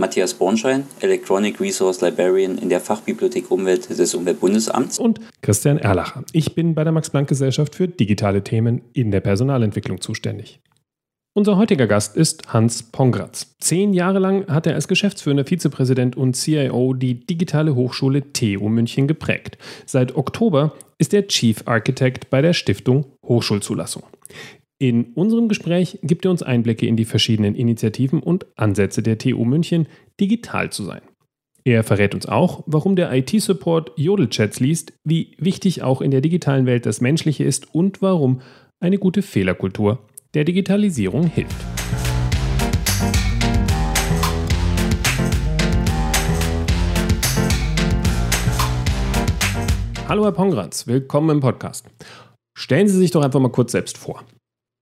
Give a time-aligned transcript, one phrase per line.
[0.00, 4.98] Matthias Bornschein, Electronic Resource Librarian in der Fachbibliothek Umwelt des Umweltbundesamts.
[4.98, 6.24] Und Christian Erlacher.
[6.32, 10.60] Ich bin bei der Max-Planck-Gesellschaft für digitale Themen in der Personalentwicklung zuständig.
[11.32, 13.54] Unser heutiger Gast ist Hans Pongratz.
[13.60, 19.06] Zehn Jahre lang hat er als geschäftsführender Vizepräsident und CIO die digitale Hochschule TU München
[19.06, 19.56] geprägt.
[19.86, 24.02] Seit Oktober ist er Chief Architect bei der Stiftung Hochschulzulassung.
[24.82, 29.44] In unserem Gespräch gibt er uns Einblicke in die verschiedenen Initiativen und Ansätze der TU
[29.44, 29.86] München,
[30.18, 31.02] digital zu sein.
[31.64, 36.64] Er verrät uns auch, warum der IT-Support Jodelchats liest, wie wichtig auch in der digitalen
[36.64, 38.40] Welt das Menschliche ist und warum
[38.80, 39.98] eine gute Fehlerkultur
[40.32, 41.54] der Digitalisierung hilft.
[50.08, 51.84] Hallo Herr Pongratz, willkommen im Podcast.
[52.56, 54.24] Stellen Sie sich doch einfach mal kurz selbst vor.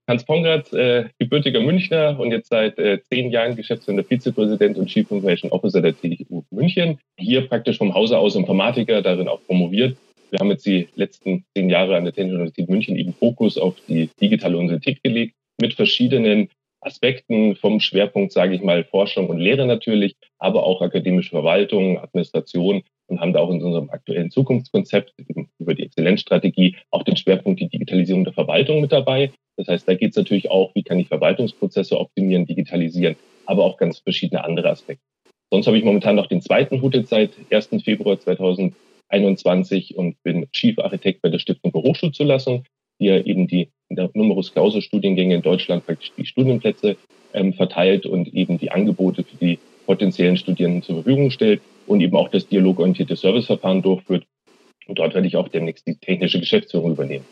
[0.09, 5.09] Hans Pongratz, äh, gebürtiger Münchner und jetzt seit äh, zehn Jahren geschäftsführender Vizepräsident und Chief
[5.11, 6.99] Information Officer der TU München.
[7.19, 9.99] Hier praktisch vom Hause aus Informatiker, darin auch promoviert.
[10.31, 13.77] Wir haben jetzt die letzten zehn Jahre an der Technischen Universität München eben Fokus auf
[13.87, 16.49] die digitale Universität gelegt, mit verschiedenen
[16.81, 22.83] Aspekten vom Schwerpunkt, sage ich mal, Forschung und Lehre natürlich, aber auch akademische Verwaltung, Administration
[23.09, 25.15] und haben da auch in unserem aktuellen Zukunftskonzept
[25.59, 29.33] über die Exzellenzstrategie auch den Schwerpunkt die Digitalisierung der Verwaltung mit dabei.
[29.57, 33.77] Das heißt, da geht es natürlich auch, wie kann ich Verwaltungsprozesse optimieren, digitalisieren, aber auch
[33.77, 35.03] ganz verschiedene andere Aspekte.
[35.51, 37.71] Sonst habe ich momentan noch den zweiten Hut jetzt seit 1.
[37.83, 42.65] Februar 2021 und bin Chief Architekt bei der Stiftung für Hochschulzulassung,
[43.01, 46.97] die ja eben die Numerus Clausus Studiengänge in Deutschland praktisch die Studienplätze
[47.33, 52.17] ähm, verteilt und eben die Angebote für die potenziellen Studierenden zur Verfügung stellt und eben
[52.17, 54.25] auch das dialogorientierte Serviceverfahren durchführt.
[54.87, 57.25] Und dort werde ich auch demnächst die technische Geschäftsführung übernehmen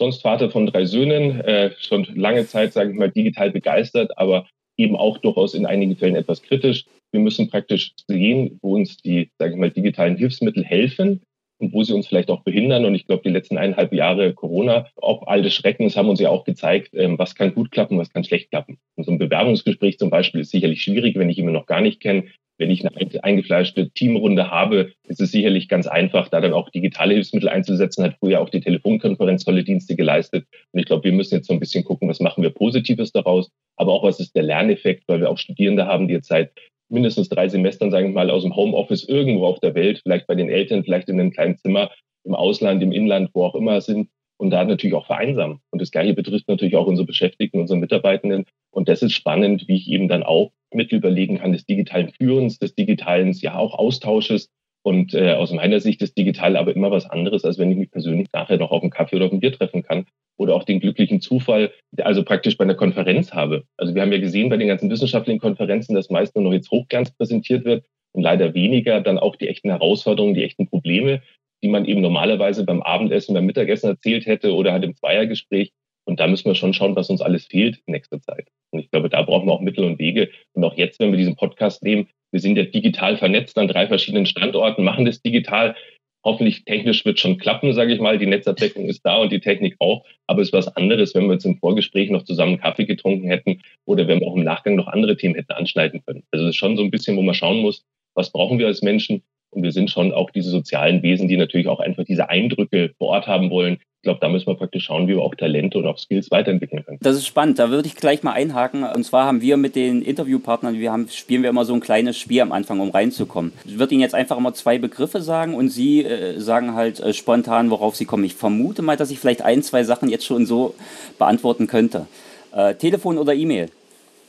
[0.00, 4.46] sonst Vater von drei Söhnen, äh, schon lange Zeit, sage ich mal, digital begeistert, aber
[4.78, 6.86] eben auch durchaus in einigen Fällen etwas kritisch.
[7.12, 11.20] Wir müssen praktisch sehen, wo uns die, sage ich mal, digitalen Hilfsmittel helfen
[11.58, 12.86] und wo sie uns vielleicht auch behindern.
[12.86, 16.30] Und ich glaube, die letzten eineinhalb Jahre Corona, auch all des Schreckens, haben uns ja
[16.30, 18.78] auch gezeigt, ähm, was kann gut klappen, was kann schlecht klappen.
[18.96, 22.00] Und so ein Bewerbungsgespräch zum Beispiel ist sicherlich schwierig, wenn ich ihn noch gar nicht
[22.00, 22.24] kenne.
[22.60, 27.14] Wenn ich eine eingefleischte Teamrunde habe, ist es sicherlich ganz einfach, da dann auch digitale
[27.14, 28.04] Hilfsmittel einzusetzen.
[28.04, 30.44] Hat früher auch die Telefonkonferenz tolle Dienste geleistet.
[30.72, 33.50] Und ich glaube, wir müssen jetzt so ein bisschen gucken, was machen wir Positives daraus,
[33.76, 36.52] aber auch was ist der Lerneffekt, weil wir auch Studierende haben, die jetzt seit
[36.90, 40.34] mindestens drei Semestern, sagen wir mal, aus dem Homeoffice irgendwo auf der Welt, vielleicht bei
[40.34, 41.90] den Eltern, vielleicht in einem kleinen Zimmer,
[42.24, 45.60] im Ausland, im Inland, wo auch immer sind und da natürlich auch vereinsamen.
[45.70, 48.46] Und das Gleiche betrifft natürlich auch unsere Beschäftigten, unsere Mitarbeitenden.
[48.70, 52.58] Und das ist spannend, wie ich eben dann auch Mittel überlegen kann des digitalen Führens,
[52.58, 54.48] des digitalen, ja auch Austausches.
[54.82, 57.90] Und äh, aus meiner Sicht ist digital aber immer was anderes, als wenn ich mich
[57.90, 60.06] persönlich nachher noch auf einen Kaffee oder auf ein Bier treffen kann
[60.38, 63.64] oder auch den glücklichen Zufall, also praktisch bei einer Konferenz habe.
[63.76, 66.70] Also wir haben ja gesehen bei den ganzen wissenschaftlichen Konferenzen, dass meist nur noch jetzt
[66.70, 71.20] Hochglanz präsentiert wird und leider weniger dann auch die echten Herausforderungen, die echten Probleme,
[71.62, 75.72] die man eben normalerweise beim Abendessen, beim Mittagessen erzählt hätte oder halt im Zweiergespräch.
[76.04, 78.48] Und da müssen wir schon schauen, was uns alles fehlt in nächster Zeit.
[78.70, 80.30] Und ich glaube, da brauchen wir auch Mittel und Wege.
[80.54, 83.86] Und auch jetzt, wenn wir diesen Podcast nehmen, wir sind ja digital vernetzt an drei
[83.86, 85.76] verschiedenen Standorten, machen das digital.
[86.24, 88.18] Hoffentlich technisch wird schon klappen, sage ich mal.
[88.18, 90.04] Die Netzabdeckung ist da und die Technik auch.
[90.26, 93.62] Aber es ist was anderes, wenn wir jetzt im Vorgespräch noch zusammen Kaffee getrunken hätten
[93.86, 96.22] oder wenn wir auch im Nachgang noch andere Themen hätten anschneiden können.
[96.30, 97.84] Also es ist schon so ein bisschen, wo man schauen muss,
[98.14, 101.68] was brauchen wir als Menschen und wir sind schon auch diese sozialen Wesen, die natürlich
[101.68, 103.78] auch einfach diese Eindrücke vor Ort haben wollen.
[104.00, 106.82] Ich glaube, da müssen wir praktisch schauen, wie wir auch Talente und auch Skills weiterentwickeln
[106.86, 106.98] können.
[107.02, 107.58] Das ist spannend.
[107.58, 108.82] Da würde ich gleich mal einhaken.
[108.82, 112.16] Und zwar haben wir mit den Interviewpartnern, wir haben, spielen wir immer so ein kleines
[112.16, 113.52] Spiel am Anfang, um reinzukommen.
[113.66, 117.12] Ich würde Ihnen jetzt einfach immer zwei Begriffe sagen und Sie äh, sagen halt äh,
[117.12, 118.24] spontan, worauf Sie kommen.
[118.24, 120.74] Ich vermute mal, dass ich vielleicht ein, zwei Sachen jetzt schon so
[121.18, 122.06] beantworten könnte.
[122.54, 123.68] Äh, Telefon oder E-Mail?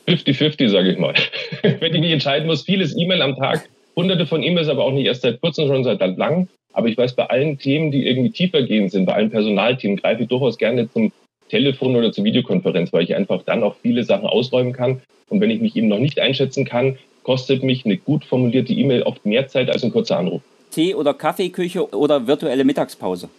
[0.09, 1.13] 50-50, sage ich mal.
[1.62, 5.05] Wenn ich mich entscheiden muss, vieles E-Mail am Tag, hunderte von E-Mails, aber auch nicht
[5.05, 6.47] erst seit kurzem, schon seit langem.
[6.73, 10.23] Aber ich weiß, bei allen Themen, die irgendwie tiefer gehen sind, bei allen Personalthemen, greife
[10.23, 11.11] ich durchaus gerne zum
[11.49, 15.01] Telefon oder zur Videokonferenz, weil ich einfach dann auch viele Sachen ausräumen kann.
[15.27, 19.03] Und wenn ich mich eben noch nicht einschätzen kann, kostet mich eine gut formulierte E-Mail
[19.03, 20.41] oft mehr Zeit als ein kurzer Anruf.
[20.71, 23.29] Tee- oder Kaffeeküche oder virtuelle Mittagspause?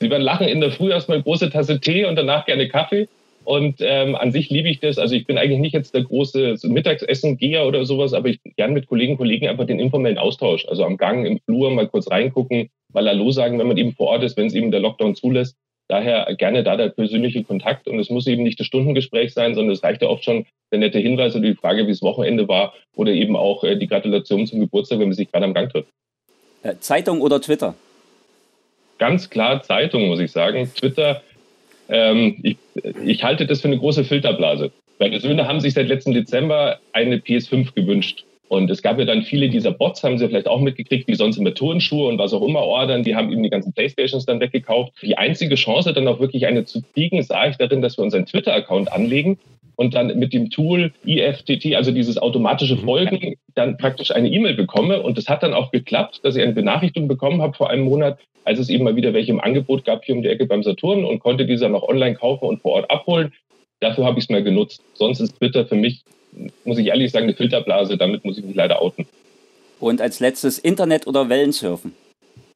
[0.00, 3.08] Sie werden lachen, in der Früh erstmal eine große Tasse Tee und danach gerne Kaffee.
[3.44, 4.98] Und ähm, an sich liebe ich das.
[4.98, 8.86] Also ich bin eigentlich nicht jetzt der große Mittagessen-Geher oder sowas, aber ich gern mit
[8.86, 10.66] Kollegen Kollegen einfach den informellen Austausch.
[10.68, 14.08] Also am Gang, im Flur mal kurz reingucken, mal Hallo sagen, wenn man eben vor
[14.08, 15.56] Ort ist, wenn es eben der Lockdown zulässt.
[15.88, 19.74] Daher gerne da der persönliche Kontakt und es muss eben nicht das Stundengespräch sein, sondern
[19.74, 22.72] es reicht ja oft schon der nette Hinweis oder die Frage, wie es Wochenende war
[22.96, 25.88] oder eben auch äh, die Gratulation zum Geburtstag, wenn man sich gerade am Gang trifft.
[26.62, 27.74] Äh, Zeitung oder Twitter?
[28.98, 30.70] Ganz klar Zeitung, muss ich sagen.
[30.74, 31.22] Twitter,
[31.92, 32.56] ähm, ich,
[33.04, 34.72] ich halte das für eine große Filterblase.
[34.98, 38.24] Meine Söhne haben sich seit letztem Dezember eine PS5 gewünscht.
[38.52, 41.38] Und es gab ja dann viele dieser Bots, haben sie vielleicht auch mitgekriegt, die sonst
[41.38, 43.02] immer Turnschuhe und was auch immer ordern.
[43.02, 44.92] Die haben eben die ganzen Playstations dann weggekauft.
[45.00, 48.26] Die einzige Chance, dann auch wirklich eine zu kriegen, sah ich darin, dass wir unseren
[48.26, 49.38] Twitter-Account anlegen
[49.76, 52.80] und dann mit dem Tool IFTT, also dieses automatische mhm.
[52.80, 55.00] Folgen, dann praktisch eine E-Mail bekomme.
[55.00, 58.18] Und das hat dann auch geklappt, dass ich eine Benachrichtigung bekommen habe vor einem Monat,
[58.44, 61.06] als es eben mal wieder welche im Angebot gab hier um die Ecke beim Saturn
[61.06, 63.32] und konnte diese noch online kaufen und vor Ort abholen.
[63.80, 64.82] Dafür habe ich es mal genutzt.
[64.92, 66.02] Sonst ist Twitter für mich,
[66.64, 67.96] muss ich ehrlich sagen, eine Filterblase.
[67.96, 69.06] Damit muss ich mich leider outen.
[69.80, 71.94] Und als letztes Internet oder Wellensurfen?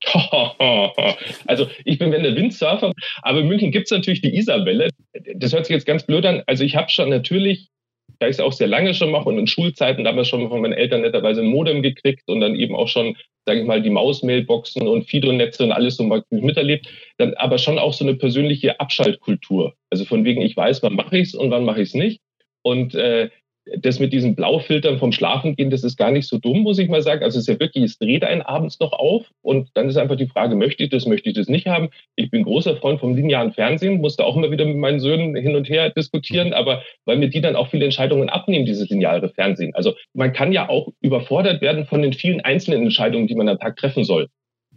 [1.46, 2.92] Also ich bin der Windsurfer,
[3.22, 4.90] aber in München gibt es natürlich die Isarwelle.
[5.34, 6.42] Das hört sich jetzt ganz blöd an.
[6.46, 7.68] Also ich habe schon natürlich,
[8.18, 10.72] da ich es auch sehr lange schon mache und in Schulzeiten damals schon von meinen
[10.72, 14.86] Eltern netterweise ein Modem gekriegt und dann eben auch schon, sage ich mal, die Mausmailboxen
[14.86, 16.88] und Fido-Netze und alles so mal miterlebt,
[17.18, 19.74] dann aber schon auch so eine persönliche Abschaltkultur.
[19.90, 22.20] Also von wegen, ich weiß, wann mache ich es und wann mache ich es nicht.
[22.62, 23.30] Und äh,
[23.78, 27.02] das mit diesen Blaufiltern vom Schlafengehen, das ist gar nicht so dumm, muss ich mal
[27.02, 27.24] sagen.
[27.24, 30.16] Also es ist ja wirklich, es dreht einen abends noch auf und dann ist einfach
[30.16, 31.88] die Frage, möchte ich das, möchte ich das nicht haben?
[32.14, 35.56] Ich bin großer Freund vom linearen Fernsehen, musste auch immer wieder mit meinen Söhnen hin
[35.56, 39.74] und her diskutieren, aber weil mir die dann auch viele Entscheidungen abnehmen, dieses lineare Fernsehen.
[39.74, 43.58] Also man kann ja auch überfordert werden von den vielen einzelnen Entscheidungen, die man am
[43.58, 44.28] Tag treffen soll.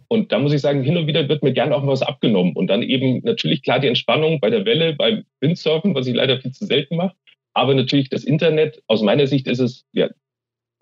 [0.08, 2.54] Und da muss ich sagen, hin und wieder wird mir gerne auch was abgenommen.
[2.56, 6.40] Und dann eben natürlich klar die Entspannung bei der Welle, beim Windsurfen, was ich leider
[6.40, 7.14] viel zu selten mache.
[7.54, 10.08] Aber natürlich das Internet, aus meiner Sicht ist es, ja,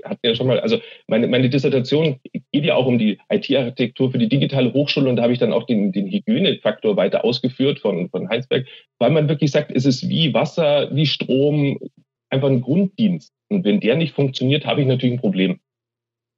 [0.05, 2.21] hatten ja schon mal, also meine, meine Dissertation
[2.53, 5.53] geht ja auch um die IT-Architektur für die digitale Hochschule und da habe ich dann
[5.53, 8.67] auch den, den Hygienefaktor weiter ausgeführt von, von Heinsberg,
[8.99, 11.79] weil man wirklich sagt, es ist wie Wasser, wie Strom,
[12.31, 13.33] einfach ein Grunddienst.
[13.49, 15.61] Und wenn der nicht funktioniert, habe ich natürlich ein Problem.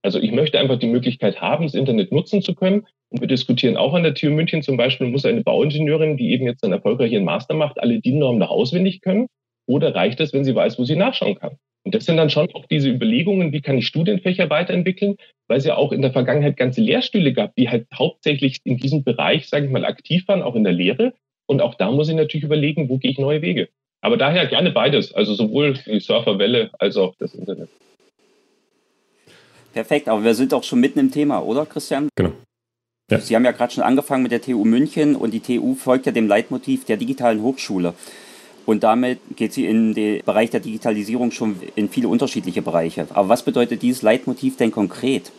[0.03, 2.87] Also ich möchte einfach die Möglichkeit haben, das Internet nutzen zu können.
[3.11, 6.47] Und wir diskutieren auch an der TU München zum Beispiel, muss eine Bauingenieurin, die eben
[6.47, 9.26] jetzt einen erfolgreichen Master macht, alle DIN-Normen noch auswendig können.
[9.71, 11.53] Oder reicht es, wenn sie weiß, wo sie nachschauen kann?
[11.85, 15.15] Und das sind dann schon auch diese Überlegungen, wie kann ich Studienfächer weiterentwickeln,
[15.47, 19.05] weil es ja auch in der Vergangenheit ganze Lehrstühle gab, die halt hauptsächlich in diesem
[19.05, 21.15] Bereich, sage ich mal, aktiv waren, auch in der Lehre.
[21.47, 23.69] Und auch da muss ich natürlich überlegen, wo gehe ich neue Wege.
[24.01, 27.69] Aber daher gerne beides, also sowohl die Surferwelle als auch das Internet.
[29.73, 32.09] Perfekt, aber wir sind auch schon mitten im Thema, oder Christian?
[32.17, 32.33] Genau.
[33.09, 33.21] Ja.
[33.21, 36.13] Sie haben ja gerade schon angefangen mit der TU München und die TU folgt ja
[36.13, 37.95] dem Leitmotiv der digitalen Hochschule.
[38.67, 43.07] Und damit geht sie in den Bereich der Digitalisierung schon in viele unterschiedliche Bereiche.
[43.15, 45.33] Aber was bedeutet dieses Leitmotiv denn konkret?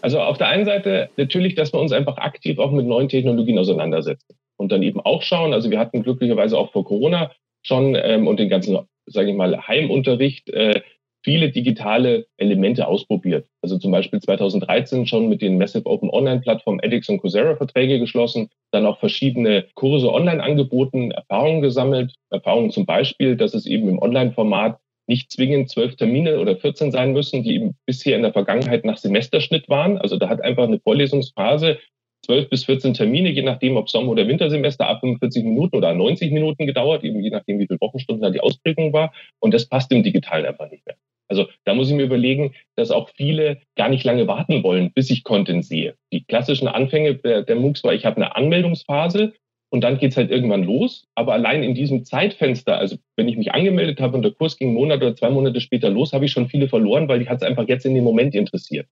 [0.00, 3.58] Also auf der einen Seite natürlich, dass wir uns einfach aktiv auch mit neuen Technologien
[3.58, 5.52] auseinandersetzen und dann eben auch schauen.
[5.52, 7.32] Also wir hatten glücklicherweise auch vor Corona
[7.62, 10.82] schon ähm, und den ganzen, sage ich mal, Heimunterricht äh,
[11.28, 13.48] viele digitale Elemente ausprobiert.
[13.60, 17.98] Also zum Beispiel 2013 schon mit den Massive Open Online Plattformen edX und Coursera Verträge
[17.98, 22.14] geschlossen, dann auch verschiedene Kurse online angeboten, Erfahrungen gesammelt.
[22.30, 27.12] Erfahrungen zum Beispiel, dass es eben im Online-Format nicht zwingend zwölf Termine oder 14 sein
[27.12, 29.98] müssen, die eben bisher in der Vergangenheit nach Semesterschnitt waren.
[29.98, 31.76] Also da hat einfach eine Vorlesungsphase
[32.24, 36.32] zwölf bis 14 Termine, je nachdem, ob Sommer- oder Wintersemester, ab 45 Minuten oder 90
[36.32, 39.12] Minuten gedauert, eben je nachdem, wie viele Wochenstunden da die Ausprägung war.
[39.40, 40.96] Und das passt im Digitalen einfach nicht mehr.
[41.28, 45.10] Also da muss ich mir überlegen, dass auch viele gar nicht lange warten wollen, bis
[45.10, 45.94] ich Content sehe.
[46.12, 49.34] Die klassischen Anfänge der, der MOOCs war, ich habe eine Anmeldungsphase
[49.70, 51.06] und dann geht's halt irgendwann los.
[51.14, 54.68] Aber allein in diesem Zeitfenster, also wenn ich mich angemeldet habe und der Kurs ging
[54.68, 57.42] einen Monat oder zwei Monate später los, habe ich schon viele verloren, weil die es
[57.42, 58.86] einfach jetzt in dem Moment interessiert.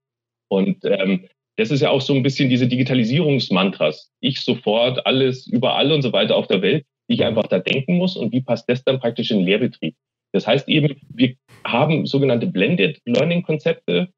[0.49, 1.27] Und ähm,
[1.57, 4.11] das ist ja auch so ein bisschen diese Digitalisierungsmantras.
[4.21, 7.97] Ich sofort, alles, überall und so weiter auf der Welt, die ich einfach da denken
[7.97, 9.95] muss und wie passt das dann praktisch in den Lehrbetrieb.
[10.37, 14.09] Das heißt eben, wir haben sogenannte Blended Learning Konzepte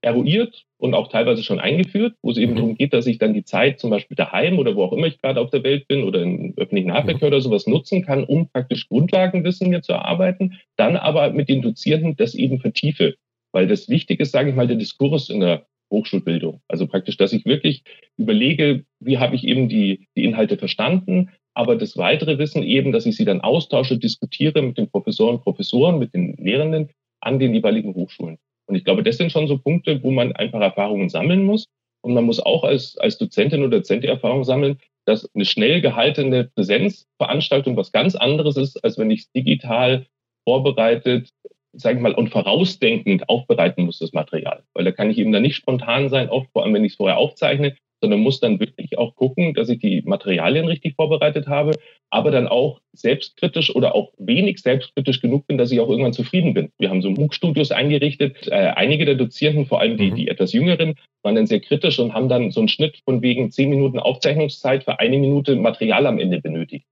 [0.00, 2.56] eruiert und auch teilweise schon eingeführt, wo es eben mhm.
[2.56, 5.20] darum geht, dass ich dann die Zeit zum Beispiel daheim oder wo auch immer ich
[5.20, 7.34] gerade auf der Welt bin oder im öffentlichen Nahverkehr mhm.
[7.34, 12.16] oder sowas nutzen kann, um praktisch Grundlagenwissen mir zu erarbeiten, dann aber mit den Dozierenden
[12.16, 13.16] das eben vertiefe.
[13.52, 16.62] Weil das Wichtige ist, sage ich mal, der Diskurs in der Hochschulbildung.
[16.68, 17.84] Also praktisch, dass ich wirklich
[18.16, 23.06] überlege, wie habe ich eben die, die Inhalte verstanden, aber das weitere Wissen eben, dass
[23.06, 27.94] ich sie dann austausche, diskutiere mit den Professoren, Professoren, mit den Lehrenden an den jeweiligen
[27.94, 28.38] Hochschulen.
[28.66, 31.66] Und ich glaube, das sind schon so Punkte, wo man einfach Erfahrungen sammeln muss.
[32.02, 35.80] Und man muss auch als, als Dozentin oder Dozent die Erfahrung sammeln, dass eine schnell
[35.80, 40.06] gehaltene Präsenzveranstaltung was ganz anderes ist, als wenn ich es digital
[40.46, 41.30] vorbereitet,
[41.72, 44.64] sage ich mal, und vorausdenkend aufbereiten muss, das Material.
[44.74, 46.96] Weil da kann ich eben dann nicht spontan sein, oft, vor allem wenn ich es
[46.96, 51.72] vorher aufzeichne, sondern muss dann wirklich auch gucken, dass ich die Materialien richtig vorbereitet habe,
[52.10, 56.52] aber dann auch selbstkritisch oder auch wenig selbstkritisch genug bin, dass ich auch irgendwann zufrieden
[56.52, 56.70] bin.
[56.76, 58.46] Wir haben so MOOC-Studios eingerichtet.
[58.48, 60.16] Äh, einige der Dozierenden, vor allem die, mhm.
[60.16, 63.50] die etwas jüngeren, waren dann sehr kritisch und haben dann so einen Schnitt von wegen
[63.50, 66.84] zehn Minuten Aufzeichnungszeit für eine Minute Material am Ende benötigt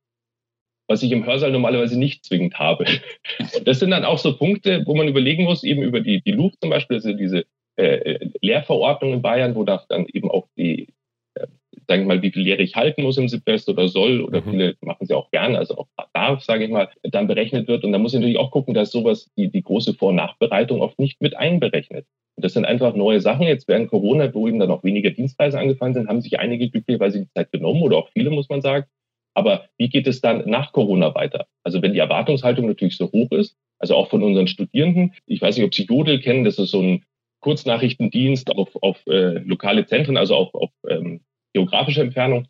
[0.88, 2.84] was ich im Hörsaal normalerweise nicht zwingend habe.
[3.56, 6.32] Und das sind dann auch so Punkte, wo man überlegen muss, eben über die, die
[6.32, 10.88] LUF zum Beispiel, also diese äh, Lehrverordnung in Bayern, wo da dann eben auch die,
[11.34, 11.46] äh,
[11.88, 14.50] sagen wir mal, wie viel Lehre ich halten muss im Semester oder soll, oder mhm.
[14.50, 17.84] viele machen sie auch gern, also auch darf, sage ich mal, dann berechnet wird.
[17.84, 20.80] Und da muss ich natürlich auch gucken, dass sowas, die, die große Vor- und Nachbereitung
[20.80, 22.06] oft nicht mit einberechnet.
[22.36, 23.46] Und das sind einfach neue Sachen.
[23.46, 27.20] Jetzt während Corona, wo eben dann auch weniger Dienstreise angefallen sind, haben sich einige glücklicherweise
[27.20, 28.86] die Zeit genommen oder auch viele, muss man sagen.
[29.34, 31.46] Aber wie geht es dann nach Corona weiter?
[31.64, 35.56] Also wenn die Erwartungshaltung natürlich so hoch ist, also auch von unseren Studierenden, ich weiß
[35.56, 37.04] nicht, ob Sie Jodel kennen, das ist so ein
[37.42, 41.20] Kurznachrichtendienst auf, auf äh, lokale Zentren, also auf, auf ähm,
[41.52, 42.46] geografische Entfernung.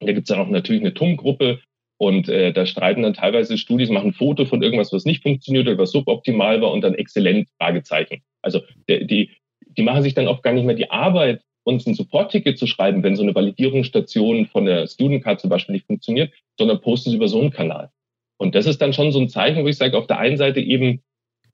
[0.00, 1.60] Da gibt es dann auch natürlich eine TUM-Gruppe
[1.98, 5.66] und äh, da streiten dann teilweise Studis, machen ein Foto von irgendwas, was nicht funktioniert
[5.66, 8.22] oder was suboptimal war und dann exzellent Fragezeichen.
[8.42, 9.30] Also der, die,
[9.76, 13.02] die machen sich dann oft gar nicht mehr die Arbeit, uns ein Support-Ticket zu schreiben,
[13.02, 17.16] wenn so eine Validierungsstation von der Student Card zum Beispiel nicht funktioniert, sondern posten sie
[17.16, 17.90] über so einen Kanal.
[18.38, 20.60] Und das ist dann schon so ein Zeichen, wo ich sage, auf der einen Seite
[20.60, 21.02] eben,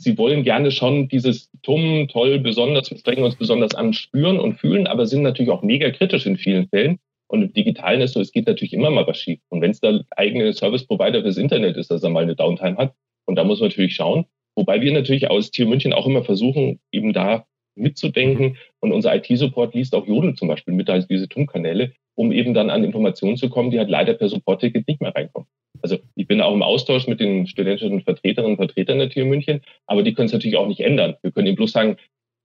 [0.03, 4.55] sie wollen gerne schon dieses Tumm, toll, besonders, wir strengen uns besonders an, spüren und
[4.59, 6.99] fühlen, aber sind natürlich auch mega kritisch in vielen Fällen.
[7.29, 9.41] Und im Digitalen ist so, es geht natürlich immer mal was schief.
[9.49, 12.95] Und wenn es da eigene Service-Provider fürs Internet ist, dass er mal eine Downtime hat,
[13.25, 14.27] und da muss man natürlich schauen.
[14.57, 18.59] Wobei wir natürlich aus Tier München auch immer versuchen, eben da mitzudenken.
[18.81, 22.69] Und unser IT-Support liest auch Jodel zum Beispiel mit als diese TUM-Kanäle, um eben dann
[22.69, 25.49] an Informationen zu kommen, die halt leider per Support-Ticket nicht mehr reinkommen.
[25.83, 29.63] Also ich bin auch im Austausch mit den studentischen Vertreterinnen und Vertretern der TU München,
[29.87, 31.17] aber die können es natürlich auch nicht ändern.
[31.23, 31.97] Wir können ihnen bloß sagen,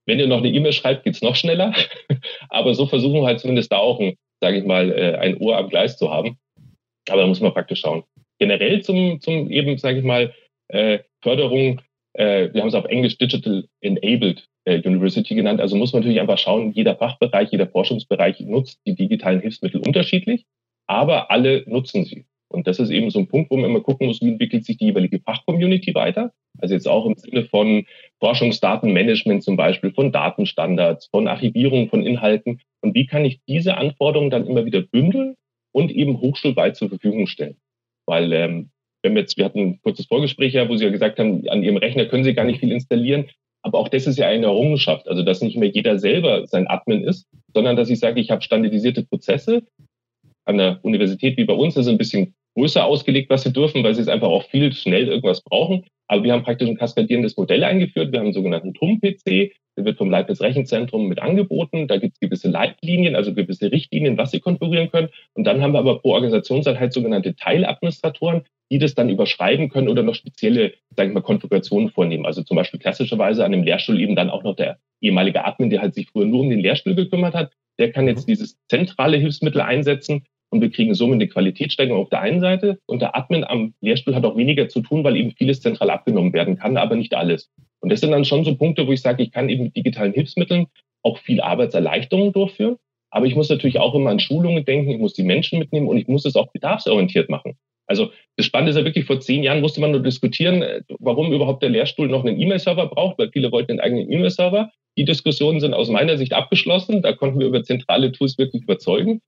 [0.05, 1.73] wenn ihr noch eine E-Mail schreibt, geht's noch schneller.
[2.49, 3.99] aber so versuchen wir halt zumindest da auch
[4.41, 6.37] sage ich mal, äh, ein Ohr am Gleis zu haben.
[7.09, 8.03] Aber da muss man praktisch schauen.
[8.39, 10.33] Generell zum, zum eben, sage ich mal,
[10.67, 11.81] äh, Förderung,
[12.13, 15.61] äh, wir haben es auf Englisch Digital Enabled äh, University genannt.
[15.61, 20.45] Also muss man natürlich einfach schauen, jeder Fachbereich, jeder Forschungsbereich nutzt die digitalen Hilfsmittel unterschiedlich,
[20.87, 22.25] aber alle nutzen sie.
[22.49, 24.77] Und das ist eben so ein Punkt, wo man immer gucken muss, wie entwickelt sich
[24.77, 26.31] die jeweilige Fachcommunity weiter.
[26.59, 27.85] Also jetzt auch im Sinne von
[28.19, 32.61] Forschungsdatenmanagement zum Beispiel, von Datenstandards, von Archivierung von Inhalten.
[32.81, 35.35] Und wie kann ich diese Anforderungen dann immer wieder bündeln
[35.73, 37.57] und eben hochschulweit zur Verfügung stellen?
[38.05, 38.69] Weil ähm,
[39.03, 41.63] wenn wir jetzt, wir hatten ein kurzes Vorgespräch ja, wo Sie ja gesagt haben, an
[41.63, 43.25] Ihrem Rechner können Sie gar nicht viel installieren.
[43.61, 45.07] Aber auch das ist ja eine Errungenschaft.
[45.07, 48.41] Also, dass nicht mehr jeder selber sein Admin ist, sondern dass ich sage, ich habe
[48.41, 49.63] standardisierte Prozesse.
[50.47, 53.93] An der Universität wie bei uns ist ein bisschen größer ausgelegt, was sie dürfen, weil
[53.93, 55.85] sie es einfach auch viel schnell irgendwas brauchen.
[56.07, 58.11] Aber wir haben praktisch ein kaskadierendes Modell eingeführt.
[58.11, 59.51] Wir haben einen sogenannten TUM-PC.
[59.77, 61.87] Der wird vom Leibniz Rechenzentrum mit angeboten.
[61.87, 65.09] Da gibt es gewisse Leitlinien, also gewisse Richtlinien, was sie konfigurieren können.
[65.33, 70.01] Und dann haben wir aber pro Organisationseinheit sogenannte Teiladministratoren, die das dann überschreiben können oder
[70.01, 72.25] noch spezielle, sage ich mal, Konfigurationen vornehmen.
[72.25, 75.81] Also zum Beispiel klassischerweise an dem Lehrstuhl eben dann auch noch der ehemalige Admin, der
[75.81, 78.31] halt sich früher nur um den Lehrstuhl gekümmert hat, der kann jetzt mhm.
[78.31, 83.01] dieses zentrale Hilfsmittel einsetzen und wir kriegen somit eine Qualitätssteigerung auf der einen Seite und
[83.01, 86.57] der Admin am Lehrstuhl hat auch weniger zu tun, weil eben vieles zentral abgenommen werden
[86.57, 87.51] kann, aber nicht alles.
[87.79, 90.13] Und das sind dann schon so Punkte, wo ich sage, ich kann eben mit digitalen
[90.13, 90.67] Hilfsmitteln
[91.03, 92.77] auch viel Arbeitserleichterung durchführen.
[93.09, 95.97] Aber ich muss natürlich auch immer an Schulungen denken, ich muss die Menschen mitnehmen und
[95.97, 97.57] ich muss es auch bedarfsorientiert machen.
[97.87, 101.31] Also das Spannende ist ja wirklich, vor zehn Jahren musste man nur diskutieren, äh, warum
[101.31, 104.71] überhaupt der Lehrstuhl noch einen E-Mail-Server braucht, weil viele wollten einen eigenen E-Mail-Server.
[104.97, 107.01] Die Diskussionen sind aus meiner Sicht abgeschlossen.
[107.01, 109.21] Da konnten wir über zentrale Tools wirklich überzeugen.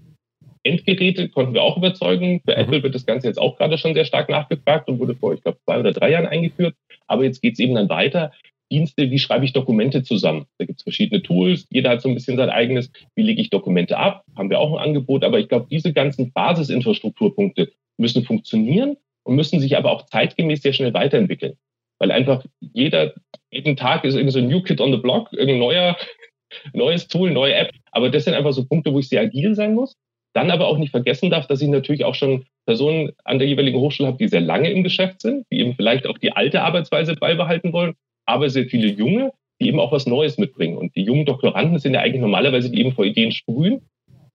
[0.64, 2.42] Endgeräte konnten wir auch überzeugen.
[2.46, 2.64] Für mhm.
[2.64, 5.42] Apple wird das Ganze jetzt auch gerade schon sehr stark nachgefragt und wurde vor, ich
[5.42, 6.76] glaube, zwei oder drei Jahren eingeführt.
[7.08, 8.32] Aber jetzt geht es eben dann weiter.
[8.72, 10.46] Dienste, wie schreibe ich Dokumente zusammen?
[10.60, 12.92] Da gibt es verschiedene Tools, jeder hat so ein bisschen sein eigenes.
[13.16, 14.24] Wie lege ich Dokumente ab?
[14.38, 15.24] Haben wir auch ein Angebot.
[15.24, 20.74] Aber ich glaube, diese ganzen Basisinfrastrukturpunkte, müssen funktionieren und müssen sich aber auch zeitgemäß sehr
[20.74, 21.54] schnell weiterentwickeln.
[22.00, 23.14] Weil einfach jeder,
[23.52, 25.98] jeden Tag ist irgendwie so ein New Kid on the Block, irgendein neuer,
[26.74, 27.72] neues Tool, neue App.
[27.92, 29.98] Aber das sind einfach so Punkte, wo ich sehr agil sein muss.
[30.34, 33.80] Dann aber auch nicht vergessen darf, dass ich natürlich auch schon Personen an der jeweiligen
[33.80, 37.16] Hochschule habe, die sehr lange im Geschäft sind, die eben vielleicht auch die alte Arbeitsweise
[37.16, 37.96] beibehalten wollen,
[38.26, 40.78] aber sehr viele Junge, die eben auch was Neues mitbringen.
[40.78, 43.82] Und die jungen Doktoranden sind ja eigentlich normalerweise, die eben vor Ideen sprühen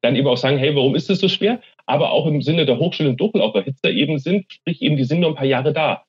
[0.05, 1.61] dann eben auch sagen, hey, warum ist das so schwer?
[1.87, 5.21] Aber auch im Sinne der Hochschule in Dunkel Hitze eben sind, sprich eben, die sind
[5.21, 6.05] nur ein paar Jahre da.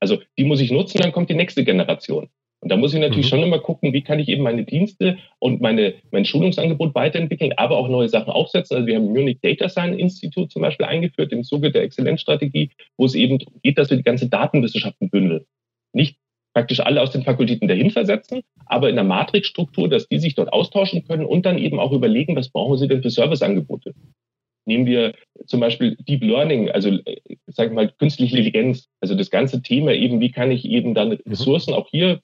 [0.00, 2.28] Also die muss ich nutzen, dann kommt die nächste Generation.
[2.64, 3.28] Und da muss ich natürlich mhm.
[3.28, 7.76] schon immer gucken, wie kann ich eben meine Dienste und meine, mein Schulungsangebot weiterentwickeln, aber
[7.76, 8.74] auch neue Sachen aufsetzen.
[8.74, 13.04] Also wir haben Munich Data Science Institute zum Beispiel eingeführt im Zuge der Exzellenzstrategie, wo
[13.04, 15.44] es eben geht, dass wir die ganze Datenwissenschaften bündeln.
[15.92, 16.16] Nicht
[16.54, 20.50] praktisch alle aus den Fakultäten dahin versetzen, aber in der Matrixstruktur, dass die sich dort
[20.50, 23.92] austauschen können und dann eben auch überlegen, was brauchen sie denn für Serviceangebote.
[24.64, 25.12] Nehmen wir
[25.44, 26.88] zum Beispiel Deep Learning, also
[27.48, 31.10] sagen wir mal künstliche Intelligenz, also das ganze Thema eben, wie kann ich eben dann
[31.10, 31.18] mhm.
[31.26, 32.20] Ressourcen, auch hier,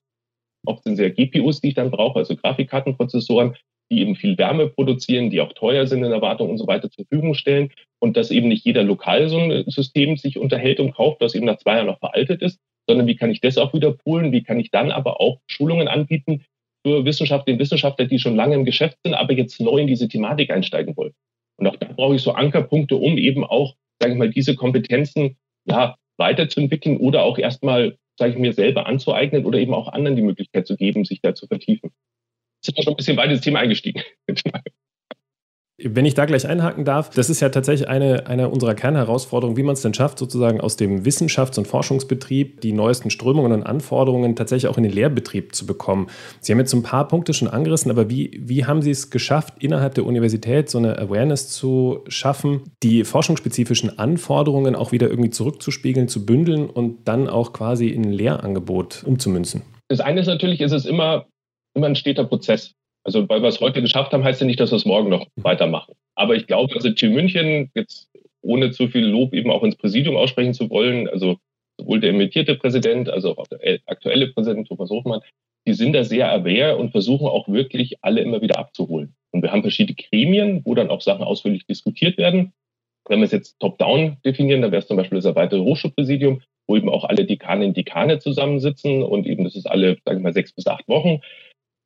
[0.67, 3.57] oft sind ja GPUs, die ich dann brauche, also Grafikkartenprozessoren,
[3.91, 7.05] die eben viel Wärme produzieren, die auch teuer sind in Erwartung und so weiter zur
[7.07, 11.21] Verfügung stellen und dass eben nicht jeder lokal so ein System sich unterhält und kauft,
[11.23, 13.93] das eben nach zwei Jahren noch veraltet ist, sondern wie kann ich das auch wieder
[13.93, 16.45] poolen, wie kann ich dann aber auch Schulungen anbieten
[16.87, 20.51] für Wissenschaftler, Wissenschaftler, die schon lange im Geschäft sind, aber jetzt neu in diese Thematik
[20.51, 21.13] einsteigen wollen.
[21.59, 25.37] Und auch da brauche ich so Ankerpunkte, um eben auch, sage ich mal, diese Kompetenzen
[25.67, 30.23] ja weiterzuentwickeln oder auch erstmal, sage ich mir, selber anzueignen oder eben auch anderen die
[30.23, 31.91] Möglichkeit zu geben, sich da zu vertiefen.
[32.63, 34.03] Sind wir schon ein bisschen weiter ins Thema eingestiegen.
[35.83, 39.63] Wenn ich da gleich einhaken darf, das ist ja tatsächlich eine, eine unserer Kernherausforderungen, wie
[39.63, 44.37] man es denn schafft, sozusagen aus dem Wissenschafts- und Forschungsbetrieb die neuesten Strömungen und Anforderungen
[44.37, 46.09] tatsächlich auch in den Lehrbetrieb zu bekommen.
[46.41, 49.55] Sie haben jetzt ein paar Punkte schon angerissen, aber wie, wie haben Sie es geschafft,
[49.61, 56.09] innerhalb der Universität so eine Awareness zu schaffen, die forschungsspezifischen Anforderungen auch wieder irgendwie zurückzuspiegeln,
[56.09, 59.63] zu bündeln und dann auch quasi in ein Lehrangebot umzumünzen?
[59.89, 61.27] Das eine ist natürlich, ist es immer,
[61.75, 62.75] immer ein steter Prozess.
[63.05, 65.27] Also weil wir es heute geschafft haben, heißt ja nicht, dass wir es morgen noch
[65.37, 65.95] weitermachen.
[66.15, 68.09] Aber ich glaube, also Team München, jetzt
[68.43, 71.39] ohne zu viel Lob eben auch ins Präsidium aussprechen zu wollen, also
[71.79, 75.21] sowohl der emeritierte Präsident als auch der aktuelle Präsident Thomas Hofmann,
[75.67, 79.15] die sind da sehr aware und versuchen auch wirklich alle immer wieder abzuholen.
[79.31, 82.53] Und wir haben verschiedene Gremien, wo dann auch Sachen ausführlich diskutiert werden.
[83.09, 86.77] Wenn wir es jetzt top-down definieren, dann wäre es zum Beispiel das erweiterte Hochschulpräsidium, wo
[86.77, 90.33] eben auch alle Dekaninnen und Dekane zusammensitzen und eben das ist alle, sagen wir mal,
[90.33, 91.21] sechs bis acht Wochen.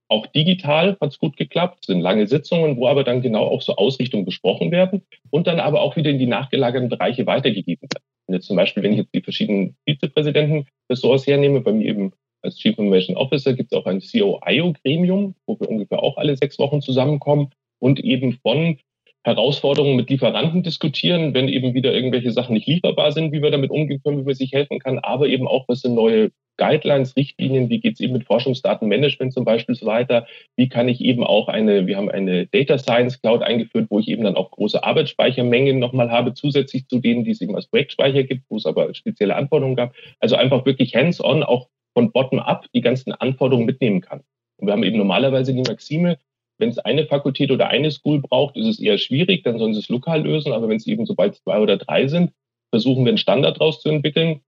[0.09, 3.77] Auch digital hat es gut geklappt, sind lange Sitzungen, wo aber dann genau auch so
[3.77, 8.05] Ausrichtungen besprochen werden und dann aber auch wieder in die nachgelagerten Bereiche weitergegeben werden.
[8.27, 12.57] Und jetzt zum Beispiel, wenn ich jetzt die verschiedenen Vizepräsidenten-Ressorts hernehme, bei mir eben als
[12.57, 16.83] Chief Information Officer gibt es auch ein COIO-Gremium, wo wir ungefähr auch alle sechs Wochen
[16.83, 18.79] zusammenkommen und eben von
[19.25, 23.71] Herausforderungen mit Lieferanten diskutieren, wenn eben wieder irgendwelche Sachen nicht lieferbar sind, wie wir damit
[23.71, 27.69] umgehen können, wie man sich helfen kann, aber eben auch, was sind neue Guidelines, Richtlinien,
[27.69, 31.49] wie geht es eben mit Forschungsdatenmanagement zum Beispiel so weiter, wie kann ich eben auch
[31.49, 35.79] eine, wir haben eine Data Science Cloud eingeführt, wo ich eben dann auch große Arbeitsspeichermengen
[35.79, 39.37] nochmal habe, zusätzlich zu denen, die es eben als Projektspeicher gibt, wo es aber spezielle
[39.37, 39.95] Anforderungen gab.
[40.21, 44.23] Also einfach wirklich hands-on, auch von bottom-up die ganzen Anforderungen mitnehmen kann.
[44.59, 46.19] Und wir haben eben normalerweise die Maxime,
[46.59, 49.81] wenn es eine Fakultät oder eine School braucht, ist es eher schwierig, dann sollen sie
[49.81, 50.53] es lokal lösen.
[50.53, 52.33] Aber wenn es eben sobald zwei oder drei sind,
[52.71, 54.41] versuchen wir einen Standard daraus zu entwickeln,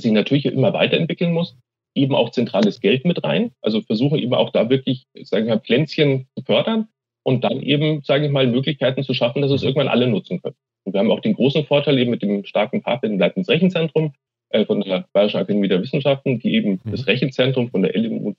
[0.00, 1.56] sich natürlich immer weiterentwickeln muss.
[1.94, 3.52] Eben auch zentrales Geld mit rein.
[3.60, 6.88] Also versuchen eben auch da wirklich, sagen wir mal, Pflänzchen zu fördern
[7.22, 10.56] und dann eben, sage ich mal, Möglichkeiten zu schaffen, dass es irgendwann alle nutzen können.
[10.84, 14.12] Und wir haben auch den großen Vorteil eben mit dem starken Partner im Leibniz Rechenzentrum
[14.50, 16.90] äh, von der Bayerischen Akademie der Wissenschaften, die eben mhm.
[16.90, 18.34] das Rechenzentrum von der LMU,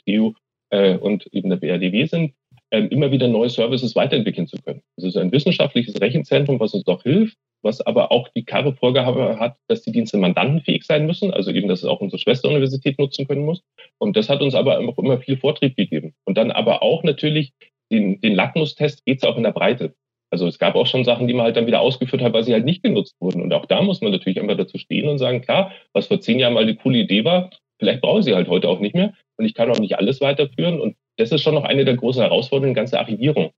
[0.69, 2.33] äh, und eben der BRDW sind,
[2.71, 4.81] ähm, immer wieder neue Services weiterentwickeln zu können.
[4.95, 9.39] Das ist ein wissenschaftliches Rechenzentrum, was uns auch hilft, was aber auch die klare Vorgabe
[9.39, 13.27] hat, dass die Dienste mandantenfähig sein müssen, also eben, dass es auch unsere Schwesteruniversität nutzen
[13.27, 13.63] können muss.
[13.97, 16.13] Und das hat uns aber auch immer viel Vortrieb gegeben.
[16.25, 17.53] Und dann aber auch natürlich
[17.91, 19.93] den, den Lackmustest geht es auch in der Breite.
[20.31, 22.53] Also es gab auch schon Sachen, die man halt dann wieder ausgeführt hat, weil sie
[22.53, 23.41] halt nicht genutzt wurden.
[23.41, 26.39] Und auch da muss man natürlich einfach dazu stehen und sagen, klar, was vor zehn
[26.39, 29.13] Jahren mal eine coole Idee war, vielleicht brauche ich sie halt heute auch nicht mehr.
[29.37, 30.81] Und ich kann auch nicht alles weiterführen.
[30.81, 33.51] Und das ist schon noch eine der großen Herausforderungen, die ganze Archivierung.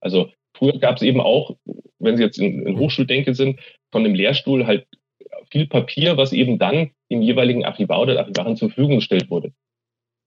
[0.00, 1.56] Also früher gab es eben auch,
[1.98, 3.58] wenn Sie jetzt in, in Hochschuldenke sind,
[3.90, 4.86] von dem Lehrstuhl halt
[5.50, 9.52] viel Papier, was eben dann dem jeweiligen Archivar oder der Archivarin zur Verfügung gestellt wurde.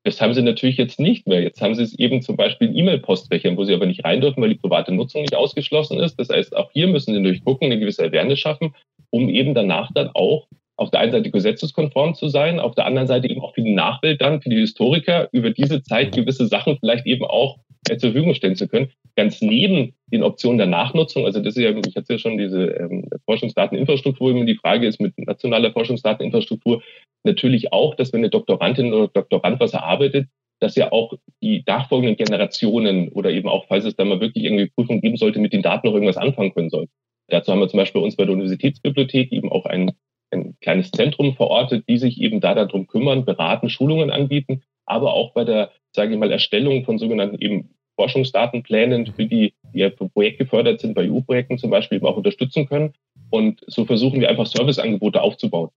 [0.05, 1.41] Das haben sie natürlich jetzt nicht mehr.
[1.41, 4.41] Jetzt haben sie es eben zum Beispiel in E-Mail-Postfächern, wo sie aber nicht rein dürfen,
[4.41, 6.19] weil die private Nutzung nicht ausgeschlossen ist.
[6.19, 8.75] Das heißt, auch hier müssen sie natürlich gucken, eine gewisse Awareness schaffen,
[9.11, 13.07] um eben danach dann auch auf der einen Seite gesetzeskonform zu sein, auf der anderen
[13.07, 16.77] Seite eben auch für die Nachwelt dann, für die Historiker, über diese Zeit gewisse Sachen
[16.79, 18.91] vielleicht eben auch äh, zur Verfügung stellen zu können.
[19.15, 22.65] Ganz neben den Optionen der Nachnutzung, also das ist ja, ich hatte ja schon diese
[22.65, 26.81] ähm, Forschungsdateninfrastruktur, immer die Frage ist mit nationaler Forschungsdateninfrastruktur
[27.23, 30.27] natürlich auch, dass wenn eine Doktorandin oder Doktorand was erarbeitet,
[30.59, 34.67] dass ja auch die nachfolgenden Generationen oder eben auch, falls es da mal wirklich irgendwie
[34.67, 36.87] Prüfung geben sollte, mit den Daten noch irgendwas anfangen können sollen.
[37.27, 39.91] Dazu haben wir zum Beispiel bei uns bei der Universitätsbibliothek eben auch ein
[40.33, 45.33] ein kleines Zentrum verortet, die sich eben da darum kümmern, beraten, Schulungen anbieten, aber auch
[45.33, 50.09] bei der, sage ich mal, Erstellung von sogenannten eben Forschungsdatenplänen, für die, die ja für
[50.31, 52.93] gefördert sind, bei EU-Projekten zum Beispiel eben auch unterstützen können.
[53.29, 55.69] Und so versuchen wir einfach Serviceangebote aufzubauen.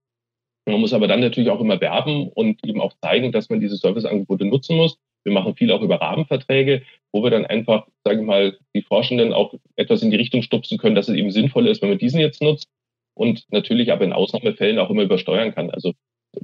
[0.66, 3.76] Man muss aber dann natürlich auch immer werben und eben auch zeigen, dass man diese
[3.76, 4.98] Serviceangebote nutzen muss.
[5.22, 9.32] Wir machen viel auch über Rahmenverträge, wo wir dann einfach, sage ich mal, die Forschenden
[9.32, 12.20] auch etwas in die Richtung stupsen können, dass es eben sinnvoll ist, wenn man diesen
[12.20, 12.68] jetzt nutzt
[13.14, 15.70] und natürlich aber in Ausnahmefällen auch immer übersteuern kann.
[15.70, 15.92] Also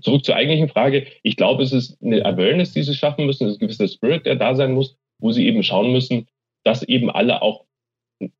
[0.00, 1.06] zurück zur eigentlichen Frage.
[1.22, 4.24] Ich glaube, es ist eine Awareness, die sie schaffen müssen, es ist ein gewisser Spirit,
[4.24, 6.26] der da sein muss, wo sie eben schauen müssen,
[6.64, 7.64] dass eben alle auch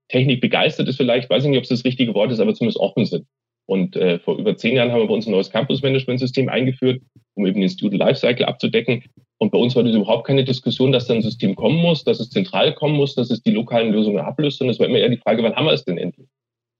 [0.09, 2.79] Technik begeistert ist vielleicht, weiß ich nicht, ob es das richtige Wort ist, aber zumindest
[2.79, 3.27] offen sind.
[3.67, 7.01] Und äh, vor über zehn Jahren haben wir bei uns ein neues Campus-Management-System eingeführt,
[7.35, 9.05] um eben den Student Lifecycle abzudecken.
[9.39, 12.21] Und bei uns war das überhaupt keine Diskussion, dass da ein System kommen muss, dass
[12.21, 15.09] es zentral kommen muss, dass es die lokalen Lösungen ablöst, sondern es war immer eher
[15.09, 16.29] die Frage, wann haben wir es denn endlich?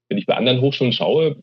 [0.09, 1.41] Wenn ich bei anderen Hochschulen schaue,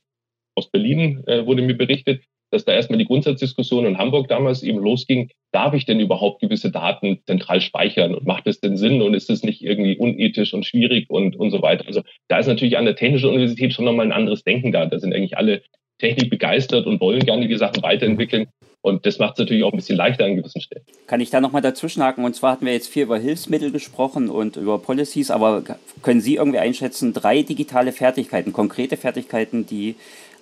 [0.55, 4.79] aus Berlin äh, wurde mir berichtet, dass da erstmal die Grundsatzdiskussion in Hamburg damals eben
[4.79, 9.15] losging, darf ich denn überhaupt gewisse Daten zentral speichern und macht das denn Sinn und
[9.15, 11.87] ist das nicht irgendwie unethisch und schwierig und, und so weiter.
[11.87, 14.87] Also da ist natürlich an der Technischen Universität schon nochmal ein anderes Denken da.
[14.87, 15.63] Da sind eigentlich alle
[15.99, 18.49] Technik begeistert und wollen gerne die Sachen weiterentwickeln.
[18.83, 20.85] Und das macht es natürlich auch ein bisschen leichter an gewissen Stellen.
[21.07, 22.25] Kann ich da nochmal dazwischenhaken?
[22.25, 25.63] Und zwar hatten wir jetzt viel über Hilfsmittel gesprochen und über Policies, aber
[26.03, 29.97] können Sie irgendwie einschätzen, drei digitale Fertigkeiten, konkrete Fertigkeiten, die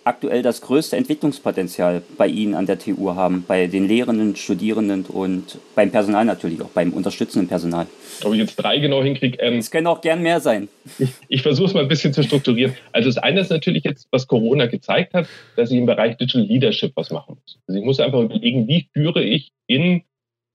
[0.08, 5.58] aktuell das größte Entwicklungspotenzial bei Ihnen an der TU haben, bei den Lehrenden, Studierenden und
[5.74, 7.86] beim Personal natürlich, auch beim unterstützenden Personal?
[8.24, 9.38] Ob ich jetzt drei genau hinkriege?
[9.38, 10.68] Ähm, es können auch gern mehr sein.
[10.98, 12.74] Ich, ich versuche es mal ein bisschen zu strukturieren.
[12.92, 16.42] Also das eine ist natürlich jetzt, was Corona gezeigt hat, dass ich im Bereich Digital
[16.42, 17.58] Leadership was machen muss.
[17.68, 20.02] Also ich muss einfach überlegen, wie führe ich in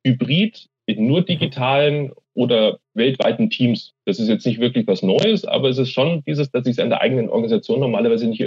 [0.03, 3.93] Hybrid, in nur digitalen oder weltweiten Teams.
[4.05, 6.79] Das ist jetzt nicht wirklich was Neues, aber es ist schon dieses, dass ich es
[6.79, 8.41] an der eigenen Organisation normalerweise nicht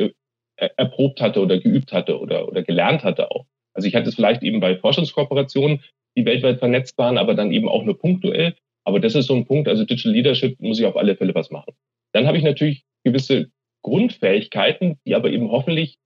[0.56, 3.46] erprobt hatte oder geübt hatte oder, oder gelernt hatte auch.
[3.74, 5.82] Also ich hatte es vielleicht eben bei Forschungskooperationen,
[6.16, 8.54] die weltweit vernetzt waren, aber dann eben auch nur punktuell.
[8.84, 11.50] Aber das ist so ein Punkt, also Digital Leadership muss ich auf alle Fälle was
[11.50, 11.74] machen.
[12.12, 13.50] Dann habe ich natürlich gewisse
[13.82, 15.98] Grundfähigkeiten, die aber eben hoffentlich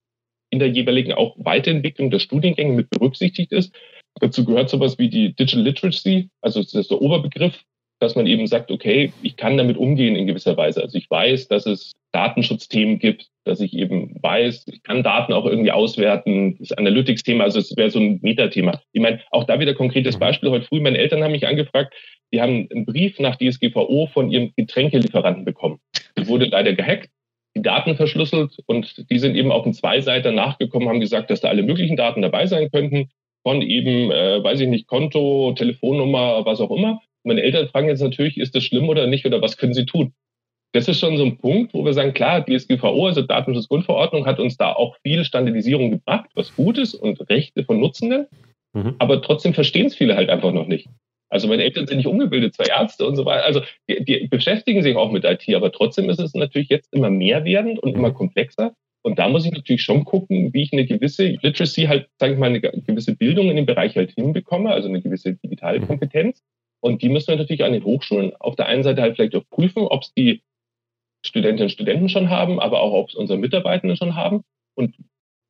[0.49, 3.73] in der jeweiligen auch Weiterentwicklung der Studiengänge mit berücksichtigt ist.
[4.19, 7.63] Dazu gehört sowas wie die Digital Literacy, also das ist der Oberbegriff,
[8.01, 10.81] dass man eben sagt, okay, ich kann damit umgehen in gewisser Weise.
[10.81, 15.45] Also ich weiß, dass es Datenschutzthemen gibt, dass ich eben weiß, ich kann Daten auch
[15.45, 18.81] irgendwie auswerten, das Analytics-Thema, also es wäre so ein Metathema.
[18.91, 20.19] Ich meine, auch da wieder konkretes mhm.
[20.19, 20.49] Beispiel.
[20.49, 21.93] Heute früh, meine Eltern haben mich angefragt,
[22.33, 25.79] die haben einen Brief nach DSGVO von ihrem Getränkelieferanten bekommen.
[26.17, 27.09] Die wurde leider gehackt,
[27.55, 31.49] die Daten verschlüsselt und die sind eben auf den Zweiseiter nachgekommen, haben gesagt, dass da
[31.49, 33.11] alle möglichen Daten dabei sein könnten,
[33.43, 36.99] von eben, äh, weiß ich nicht, Konto, Telefonnummer, was auch immer.
[37.23, 40.13] Meine Eltern fragen jetzt natürlich, ist das schlimm oder nicht oder was können sie tun?
[40.73, 44.55] Das ist schon so ein Punkt, wo wir sagen, klar, DSGVO, also Datenschutzgrundverordnung, hat uns
[44.55, 48.27] da auch viel Standardisierung gebracht, was gut ist und Rechte von Nutzenden.
[48.73, 48.95] Mhm.
[48.99, 50.87] Aber trotzdem verstehen es viele halt einfach noch nicht.
[51.29, 53.45] Also meine Eltern sind nicht umgebildet, zwei Ärzte und so weiter.
[53.45, 57.09] Also die, die beschäftigen sich auch mit IT, aber trotzdem ist es natürlich jetzt immer
[57.09, 58.73] mehr werdend und immer komplexer.
[59.03, 62.39] Und da muss ich natürlich schon gucken, wie ich eine gewisse Literacy halt, sage ich
[62.39, 65.79] mal, eine gewisse Bildung in dem Bereich halt hinbekomme, also eine gewisse digitale.
[65.79, 66.43] Kompetenz.
[66.81, 69.47] Und die müssen wir natürlich an den Hochschulen auf der einen Seite halt vielleicht auch
[69.49, 70.41] prüfen, ob es die
[71.23, 74.43] Studentinnen und Studenten schon haben, aber auch ob es unsere Mitarbeitenden schon haben.
[74.75, 74.95] Und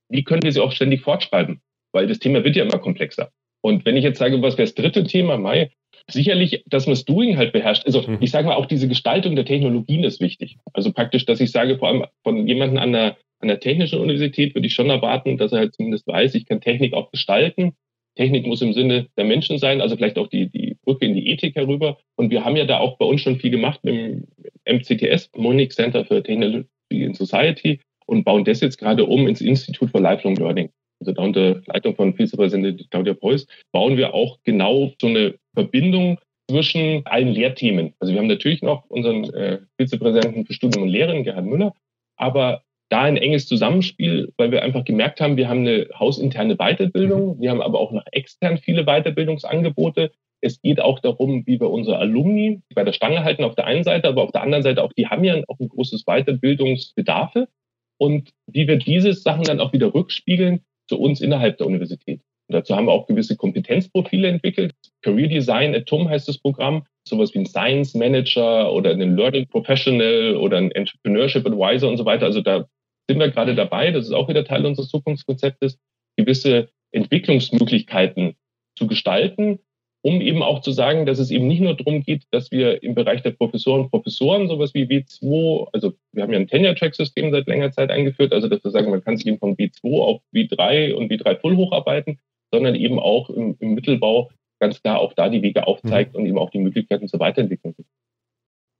[0.09, 1.61] wie können wir sie auch ständig fortschreiben?
[1.93, 3.31] Weil das Thema wird ja immer komplexer.
[3.61, 5.71] Und wenn ich jetzt sage, was wäre das dritte Thema, Mai,
[6.09, 7.85] sicherlich, dass man das Doing halt beherrscht.
[7.85, 8.17] Also mhm.
[8.19, 10.57] ich sage mal, auch diese Gestaltung der Technologien ist wichtig.
[10.73, 14.55] Also praktisch, dass ich sage, vor allem von jemandem an der, an der technischen Universität
[14.55, 17.75] würde ich schon erwarten, dass er halt zumindest weiß, ich kann Technik auch gestalten
[18.15, 21.29] Technik muss im Sinne der Menschen sein, also vielleicht auch die, die Brücke in die
[21.29, 21.97] Ethik herüber.
[22.15, 24.27] Und wir haben ja da auch bei uns schon viel gemacht dem
[24.65, 29.89] MCTS, Munich Center for Technology in Society, und bauen das jetzt gerade um ins Institute
[29.89, 30.69] for Lifelong Learning.
[30.99, 36.19] Also da unter Leitung von Vizepräsidentin Claudia Preuß bauen wir auch genau so eine Verbindung
[36.49, 37.93] zwischen allen Lehrthemen.
[37.99, 41.73] Also wir haben natürlich noch unseren äh, Vizepräsidenten für Studium und Lehren, Gerhard Müller,
[42.17, 47.39] aber da ein enges Zusammenspiel, weil wir einfach gemerkt haben, wir haben eine hausinterne Weiterbildung,
[47.39, 50.11] wir haben aber auch nach extern viele Weiterbildungsangebote.
[50.41, 53.83] Es geht auch darum, wie wir unsere Alumni bei der Stange halten auf der einen
[53.83, 57.47] Seite, aber auf der anderen Seite auch, die haben ja auch ein großes Weiterbildungsbedarfe
[57.97, 62.21] und wie wir diese Sachen dann auch wieder rückspiegeln zu uns innerhalb der Universität.
[62.49, 64.73] Und dazu haben wir auch gewisse Kompetenzprofile entwickelt.
[65.01, 66.83] Career Design at TUM heißt das Programm.
[67.07, 72.03] Sowas wie ein Science Manager oder ein Learning Professional oder ein Entrepreneurship Advisor und so
[72.03, 72.25] weiter.
[72.25, 72.67] Also da
[73.09, 75.79] sind wir gerade dabei, das ist auch wieder Teil unseres Zukunftskonzeptes,
[76.17, 78.35] gewisse Entwicklungsmöglichkeiten
[78.77, 79.59] zu gestalten,
[80.03, 82.95] um eben auch zu sagen, dass es eben nicht nur darum geht, dass wir im
[82.95, 87.71] Bereich der Professoren Professoren sowas wie W2, also wir haben ja ein Tenure-Track-System seit längerer
[87.71, 91.11] Zeit eingeführt, also dass wir sagen, man kann sich eben von W2 auf W3 und
[91.11, 92.19] W3 Full hocharbeiten,
[92.51, 96.19] sondern eben auch im, im Mittelbau ganz klar auch da die Wege aufzeigt mhm.
[96.19, 97.89] und eben auch die Möglichkeiten zur Weiterentwicklung gibt.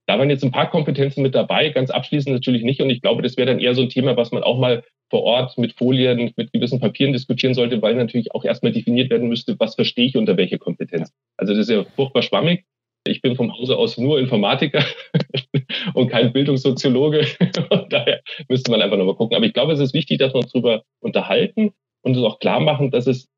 [0.06, 2.80] Da waren jetzt ein paar Kompetenzen mit dabei, ganz abschließend natürlich nicht.
[2.80, 5.22] Und ich glaube, das wäre dann eher so ein Thema, was man auch mal vor
[5.22, 9.58] Ort mit Folien, mit gewissen Papieren diskutieren sollte, weil natürlich auch erstmal definiert werden müsste,
[9.60, 11.12] was verstehe ich unter welche Kompetenz.
[11.36, 12.64] Also das ist ja furchtbar schwammig.
[13.06, 14.84] Ich bin vom Hause aus nur Informatiker
[15.94, 17.26] und kein Bildungssoziologe.
[17.70, 19.36] Und daher müsste man einfach nochmal gucken.
[19.36, 22.60] Aber ich glaube, es ist wichtig, dass wir uns darüber unterhalten und uns auch klar
[22.60, 23.28] machen, dass es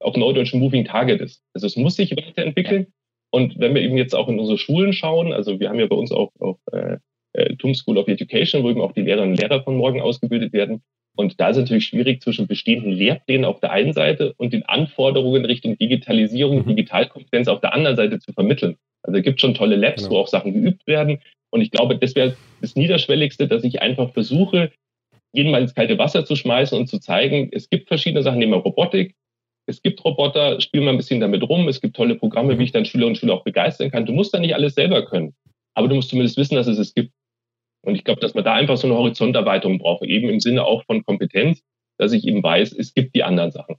[0.00, 1.42] auf Neudeutsch Moving Target ist.
[1.54, 2.88] Also es muss sich weiterentwickeln.
[3.34, 5.96] Und wenn wir eben jetzt auch in unsere Schulen schauen, also wir haben ja bei
[5.96, 6.98] uns auch, auch äh,
[7.32, 10.52] äh, TUM School of Education, wo eben auch die Lehrerinnen und Lehrer von morgen ausgebildet
[10.52, 10.82] werden.
[11.16, 14.64] Und da ist es natürlich schwierig zwischen bestehenden Lehrplänen auf der einen Seite und den
[14.66, 16.68] Anforderungen Richtung Digitalisierung, mhm.
[16.68, 18.76] Digitalkompetenz auf der anderen Seite zu vermitteln.
[19.02, 20.14] Also es gibt schon tolle Labs, genau.
[20.14, 21.18] wo auch Sachen geübt werden.
[21.50, 24.70] Und ich glaube, das wäre das Niederschwelligste, dass ich einfach versuche,
[25.32, 28.52] jeden mal ins kalte Wasser zu schmeißen und zu zeigen, es gibt verschiedene Sachen, nehmen
[28.52, 29.16] wir Robotik,
[29.66, 32.72] es gibt Roboter, spiel mal ein bisschen damit rum, es gibt tolle Programme, wie ich
[32.72, 34.06] dann Schüler und Schüler auch begeistern kann.
[34.06, 35.34] Du musst da nicht alles selber können,
[35.74, 37.12] aber du musst zumindest wissen, dass es es gibt.
[37.82, 40.84] Und ich glaube, dass man da einfach so eine Horizonterweiterung braucht, eben im Sinne auch
[40.84, 41.62] von Kompetenz,
[41.98, 43.76] dass ich eben weiß, es gibt die anderen Sachen.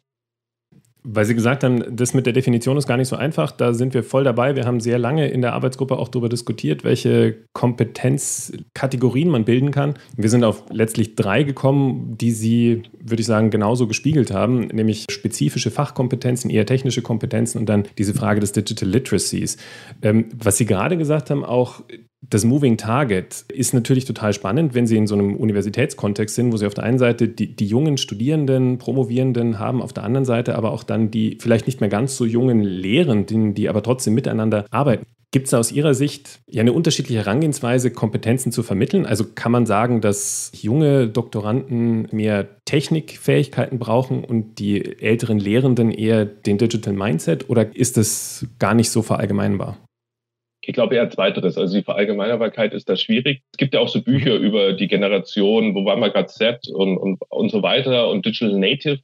[1.08, 3.52] Weil Sie gesagt haben, das mit der Definition ist gar nicht so einfach.
[3.52, 4.56] Da sind wir voll dabei.
[4.56, 9.94] Wir haben sehr lange in der Arbeitsgruppe auch darüber diskutiert, welche Kompetenzkategorien man bilden kann.
[10.18, 15.06] Wir sind auf letztlich drei gekommen, die Sie, würde ich sagen, genauso gespiegelt haben, nämlich
[15.12, 19.58] spezifische Fachkompetenzen, eher technische Kompetenzen und dann diese Frage des Digital Literacies.
[20.02, 21.84] Ähm, was Sie gerade gesagt haben, auch
[22.30, 26.58] das Moving Target ist natürlich total spannend, wenn Sie in so einem Universitätskontext sind, wo
[26.58, 30.56] Sie auf der einen Seite die, die, jungen Studierenden, Promovierenden haben, auf der anderen Seite
[30.56, 34.66] aber auch dann die vielleicht nicht mehr ganz so jungen Lehrenden, die aber trotzdem miteinander
[34.72, 35.06] arbeiten.
[35.32, 39.06] Gibt es aus Ihrer Sicht ja eine unterschiedliche Herangehensweise, Kompetenzen zu vermitteln?
[39.06, 46.24] Also kann man sagen, dass junge Doktoranden mehr Technikfähigkeiten brauchen und die älteren Lehrenden eher
[46.24, 49.78] den Digital Mindset oder ist das gar nicht so verallgemeinbar?
[50.68, 51.58] Ich glaube eher zweiteres.
[51.58, 53.44] Also die Verallgemeinerbarkeit ist da schwierig.
[53.52, 54.46] Es gibt ja auch so Bücher mhm.
[54.46, 58.58] über die Generation, wo war man gerade Z und, und, und so weiter und Digital
[58.58, 59.00] Native.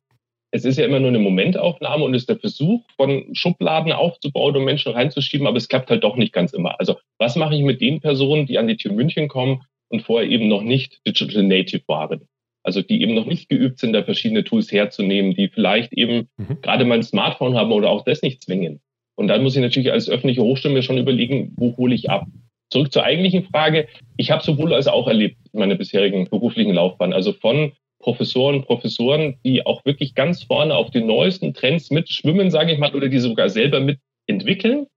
[0.54, 4.66] Es ist ja immer nur eine Momentaufnahme und ist der Versuch, von Schubladen aufzubauen und
[4.66, 6.78] Menschen reinzuschieben, aber es klappt halt doch nicht ganz immer.
[6.80, 10.30] Also was mache ich mit den Personen, die an die TU München kommen und vorher
[10.30, 12.28] eben noch nicht Digital Native waren?
[12.64, 16.62] Also die eben noch nicht geübt sind, da verschiedene Tools herzunehmen, die vielleicht eben mhm.
[16.62, 18.82] gerade mal ein Smartphone haben oder auch das nicht zwingen.
[19.22, 22.26] Und dann muss ich natürlich als öffentliche Hochschule mir schon überlegen, wo hole ich ab.
[22.72, 23.88] Zurück zur eigentlichen Frage.
[24.18, 27.14] Ich habe sowohl als auch erlebt in meiner bisherigen beruflichen Laufbahn.
[27.14, 32.72] Also von Professoren, Professoren, die auch wirklich ganz vorne auf den neuesten Trends mitschwimmen, sage
[32.74, 34.88] ich mal, oder die sogar selber mitentwickeln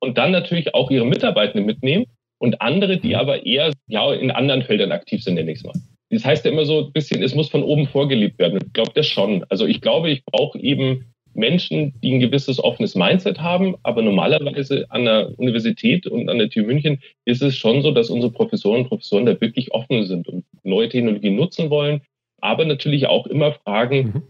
[0.00, 2.06] und dann natürlich auch ihre Mitarbeitenden mitnehmen
[2.38, 5.74] und andere, die aber eher ja, in anderen Feldern aktiv sind, nenne ich es mal.
[6.10, 8.58] Das heißt ja immer so ein bisschen, es muss von oben vorgelebt werden.
[8.66, 9.44] Ich glaube das schon.
[9.50, 14.86] Also ich glaube, ich brauche eben Menschen, die ein gewisses offenes Mindset haben, aber normalerweise
[14.90, 18.82] an der Universität und an der TU München ist es schon so, dass unsere Professoren
[18.82, 22.02] und Professoren da wirklich offen sind und neue Technologien nutzen wollen,
[22.40, 24.22] aber natürlich auch immer fragen, mhm.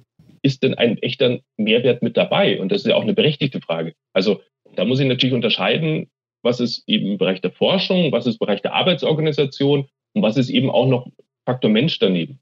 [0.43, 2.61] ist denn ein echter Mehrwert mit dabei?
[2.61, 3.95] Und das ist ja auch eine berechtigte Frage.
[4.13, 4.41] Also
[4.77, 6.09] da muss ich natürlich unterscheiden,
[6.43, 10.37] was ist eben im Bereich der Forschung, was ist im Bereich der Arbeitsorganisation und was
[10.37, 11.07] ist eben auch noch
[11.45, 12.41] Faktor Mensch daneben.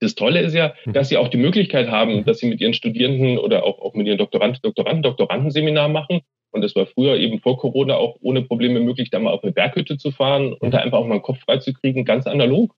[0.00, 0.92] Das Tolle ist ja, mhm.
[0.92, 2.24] dass sie auch die Möglichkeit haben, mhm.
[2.24, 6.20] dass sie mit ihren Studierenden oder auch, auch mit ihren Doktoranden, Doktoranden, Doktorandenseminar machen.
[6.50, 9.52] Und das war früher eben vor Corona auch ohne Probleme möglich, da mal auf eine
[9.52, 12.74] Berghütte zu fahren und da einfach auch mal einen Kopf frei zu kriegen, ganz analog.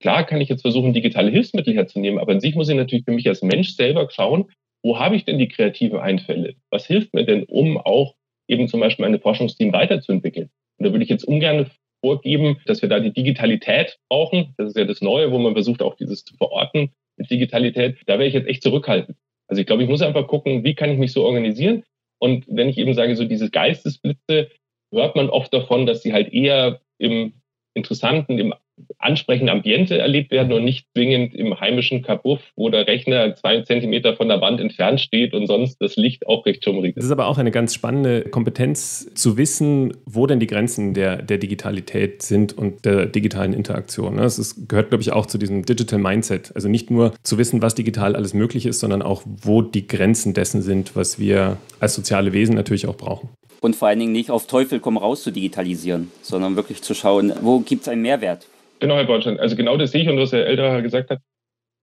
[0.00, 3.12] Klar kann ich jetzt versuchen, digitale Hilfsmittel herzunehmen, aber an sich muss ich natürlich für
[3.12, 4.50] mich als Mensch selber schauen,
[4.82, 6.54] wo habe ich denn die kreativen Einfälle?
[6.70, 8.14] Was hilft mir denn, um auch
[8.46, 10.50] eben zum Beispiel meine Forschungsteam weiterzuentwickeln?
[10.78, 11.70] Und da würde ich jetzt ungern
[12.06, 14.54] vorgeben, dass wir da die Digitalität brauchen.
[14.58, 17.98] Das ist ja das Neue, wo man versucht, auch dieses zu verorten mit Digitalität.
[18.06, 19.18] Da wäre ich jetzt echt zurückhaltend.
[19.48, 21.82] Also ich glaube, ich muss einfach gucken, wie kann ich mich so organisieren?
[22.20, 24.50] Und wenn ich eben sage, so diese Geistesblitze,
[24.92, 27.32] hört man oft davon, dass sie halt eher im
[27.74, 28.54] interessanten, im
[28.98, 34.16] ansprechende Ambiente erlebt werden und nicht zwingend im heimischen Kabuff, wo der Rechner zwei Zentimeter
[34.16, 36.96] von der Wand entfernt steht und sonst das Licht auch recht schummrig ist.
[36.98, 41.22] Das ist aber auch eine ganz spannende Kompetenz zu wissen, wo denn die Grenzen der,
[41.22, 44.16] der Digitalität sind und der digitalen Interaktion.
[44.16, 46.52] Das ist, gehört, glaube ich, auch zu diesem Digital Mindset.
[46.54, 50.34] Also nicht nur zu wissen, was digital alles möglich ist, sondern auch, wo die Grenzen
[50.34, 53.28] dessen sind, was wir als soziale Wesen natürlich auch brauchen.
[53.60, 57.32] Und vor allen Dingen nicht auf Teufel komm raus zu digitalisieren, sondern wirklich zu schauen,
[57.40, 58.46] wo gibt es einen Mehrwert?
[58.80, 59.40] Genau, Herr Bornstein.
[59.40, 61.20] Also genau das sehe ich und was Herr Älterer gesagt hat.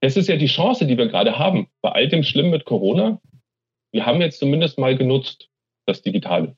[0.01, 1.67] Das ist ja die Chance, die wir gerade haben.
[1.81, 3.21] Bei all dem Schlimm mit Corona.
[3.91, 5.49] Wir haben jetzt zumindest mal genutzt
[5.85, 6.55] das Digitale.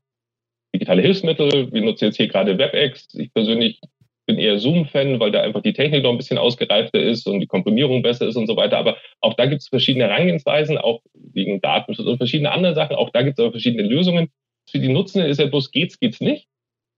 [0.73, 1.71] Digitale Hilfsmittel.
[1.71, 3.13] Wir nutzen jetzt hier gerade WebEx.
[3.13, 3.79] Ich persönlich
[4.25, 7.47] bin eher Zoom-Fan, weil da einfach die Technik noch ein bisschen ausgereifter ist und die
[7.47, 8.77] Komprimierung besser ist und so weiter.
[8.77, 12.95] Aber auch da gibt es verschiedene Herangehensweisen, auch wegen Datenschutz und verschiedene andere Sachen.
[12.95, 14.29] Auch da gibt es aber verschiedene Lösungen.
[14.69, 16.47] Für die Nutzenden ist ja bloß geht's, geht's nicht.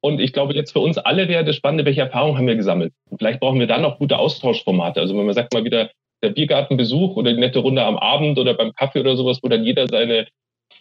[0.01, 2.93] Und ich glaube, jetzt für uns alle wäre das Spannende, welche Erfahrungen haben wir gesammelt.
[3.17, 4.99] Vielleicht brauchen wir dann noch gute Austauschformate.
[5.01, 5.89] Also wenn man sagt mal wieder
[6.23, 9.63] der Biergartenbesuch oder die nette Runde am Abend oder beim Kaffee oder sowas, wo dann
[9.63, 10.27] jeder seine,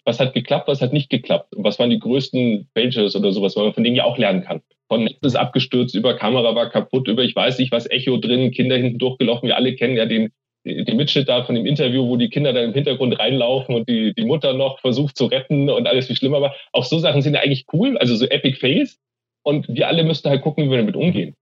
[0.04, 3.56] was hat geklappt, was hat nicht geklappt und was waren die größten Pages oder sowas,
[3.56, 4.62] weil man von denen ja auch lernen kann.
[4.88, 8.52] Von Netz ist abgestürzt, über Kamera war kaputt, über ich weiß nicht was, Echo drin,
[8.52, 9.48] Kinder hinten durchgelaufen.
[9.48, 10.30] Wir alle kennen ja den,
[10.66, 14.14] die Mitschnitt da von dem Interview, wo die Kinder dann im Hintergrund reinlaufen und die,
[14.14, 16.54] die Mutter noch versucht zu retten und alles viel schlimmer war.
[16.72, 18.98] Auch so Sachen sind ja eigentlich cool, also so Epic Fails.
[19.44, 21.36] Und wir alle müssten halt gucken, wie wir damit umgehen.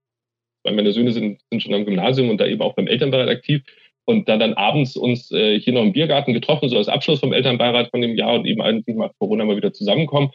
[0.63, 3.63] Weil meine Söhne sind, sind schon am Gymnasium und da eben auch beim Elternbeirat aktiv.
[4.07, 7.33] Und dann dann abends uns äh, hier noch im Biergarten getroffen, so als Abschluss vom
[7.33, 10.29] Elternbeirat von dem Jahr und eben eigentlich nach Corona mal wieder zusammenkommen.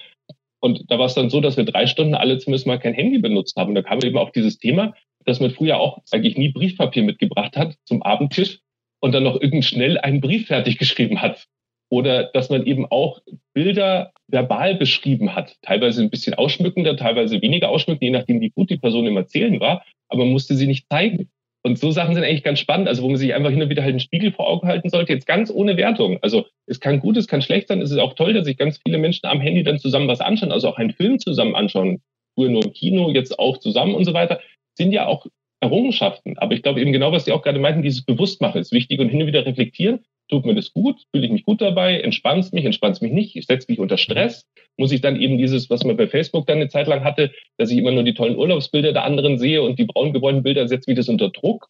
[0.58, 3.18] Und da war es dann so, dass wir drei Stunden alle zumindest mal kein Handy
[3.18, 3.68] benutzt haben.
[3.68, 7.56] Und da kam eben auch dieses Thema, dass man früher auch eigentlich nie Briefpapier mitgebracht
[7.56, 8.58] hat zum Abendtisch
[9.00, 11.46] und dann noch irgend schnell einen Brief fertig geschrieben hat.
[11.92, 13.20] Oder dass man eben auch
[13.52, 15.56] Bilder verbal beschrieben hat.
[15.62, 19.58] Teilweise ein bisschen ausschmückender, teilweise weniger ausschmückend, je nachdem, wie gut die Person im Erzählen
[19.58, 19.84] war.
[20.08, 21.28] Aber man musste sie nicht zeigen.
[21.62, 23.82] Und so Sachen sind eigentlich ganz spannend, also wo man sich einfach hin und wieder
[23.82, 26.18] halt einen Spiegel vor Augen halten sollte, jetzt ganz ohne Wertung.
[26.22, 28.80] Also es kann gut, es kann schlecht sein, es ist auch toll, dass sich ganz
[28.82, 32.00] viele Menschen am Handy dann zusammen was anschauen, also auch einen Film zusammen anschauen.
[32.34, 34.40] Früher nur im Kino, jetzt auch zusammen und so weiter.
[34.74, 35.26] Sind ja auch
[35.60, 36.38] Errungenschaften.
[36.38, 39.08] Aber ich glaube eben genau, was Sie auch gerade meinten, dieses Bewusstmachen ist wichtig und
[39.08, 40.00] hin und wieder reflektieren.
[40.28, 40.96] Tut mir das gut?
[41.10, 42.00] Fühle ich mich gut dabei?
[42.00, 42.64] Entspannt mich?
[42.64, 43.36] Entspannt mich nicht?
[43.36, 44.46] Ich setze mich unter Stress?
[44.76, 47.70] Muss ich dann eben dieses, was man bei Facebook dann eine Zeit lang hatte, dass
[47.70, 50.88] ich immer nur die tollen Urlaubsbilder der anderen sehe und die braun gewordenen Bilder setze
[50.88, 51.68] mich das unter Druck?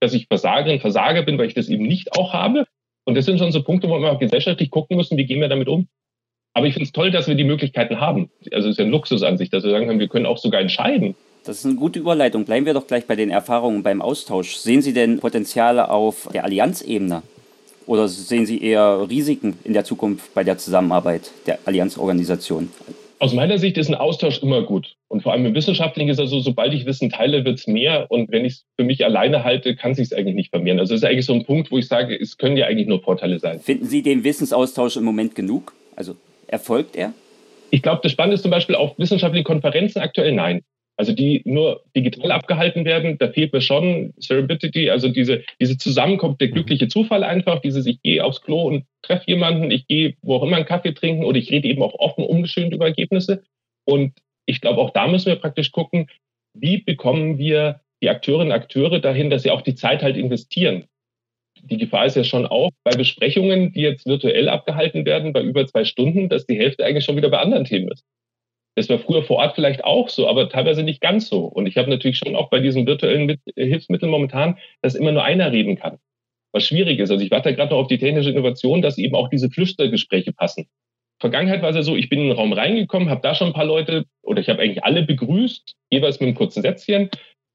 [0.00, 2.66] Dass ich Versagerin, Versager bin, weil ich das eben nicht auch habe?
[3.04, 5.48] Und das sind schon so Punkte, wo wir auch gesellschaftlich gucken müssen, wie gehen wir
[5.48, 5.88] damit um?
[6.54, 8.30] Aber ich finde es toll, dass wir die Möglichkeiten haben.
[8.52, 10.38] Also es ist ja ein Luxus an sich, dass wir sagen können, wir können auch
[10.38, 11.14] sogar entscheiden,
[11.48, 12.44] das ist eine gute Überleitung.
[12.44, 14.56] Bleiben wir doch gleich bei den Erfahrungen beim Austausch.
[14.56, 17.22] Sehen Sie denn Potenziale auf der Allianzebene?
[17.86, 22.68] Oder sehen Sie eher Risiken in der Zukunft bei der Zusammenarbeit der Allianzorganisation?
[23.18, 24.94] Aus meiner Sicht ist ein Austausch immer gut.
[25.08, 28.10] Und vor allem im Wissenschaftlichen ist also, sobald ich Wissen teile, wird es mehr.
[28.10, 30.78] Und wenn ich es für mich alleine halte, kann es sich eigentlich nicht vermehren.
[30.78, 33.00] Also es ist eigentlich so ein Punkt, wo ich sage, es können ja eigentlich nur
[33.00, 33.58] Vorteile sein.
[33.60, 35.72] Finden Sie den Wissensaustausch im Moment genug?
[35.96, 36.14] Also
[36.46, 37.14] erfolgt er?
[37.70, 40.62] Ich glaube, das Spannende ist zum Beispiel auf wissenschaftlichen Konferenzen aktuell nein
[40.98, 46.40] also die nur digital abgehalten werden, da fehlt mir schon Serendipity, also diese, diese Zusammenkunft,
[46.40, 50.34] der glückliche Zufall einfach, dieses ich gehe aufs Klo und treffe jemanden, ich gehe wo
[50.34, 53.44] auch immer einen Kaffee trinken oder ich rede eben auch offen, ungeschönt über Ergebnisse.
[53.84, 54.12] Und
[54.44, 56.08] ich glaube, auch da müssen wir praktisch gucken,
[56.52, 60.86] wie bekommen wir die Akteurinnen und Akteure dahin, dass sie auch die Zeit halt investieren.
[61.62, 65.64] Die Gefahr ist ja schon auch bei Besprechungen, die jetzt virtuell abgehalten werden, bei über
[65.66, 68.04] zwei Stunden, dass die Hälfte eigentlich schon wieder bei anderen Themen ist.
[68.78, 71.46] Das war früher vor Ort vielleicht auch so, aber teilweise nicht ganz so.
[71.46, 75.50] Und ich habe natürlich schon auch bei diesen virtuellen Hilfsmitteln momentan, dass immer nur einer
[75.50, 75.98] reden kann.
[76.52, 77.10] Was schwierig ist.
[77.10, 80.68] Also ich warte gerade noch auf die technische Innovation, dass eben auch diese Flüstergespräche passen.
[81.20, 83.52] Vergangenheit war es ja so, ich bin in den Raum reingekommen, habe da schon ein
[83.52, 87.10] paar Leute oder ich habe eigentlich alle begrüßt, jeweils mit einem kurzen Sätzchen.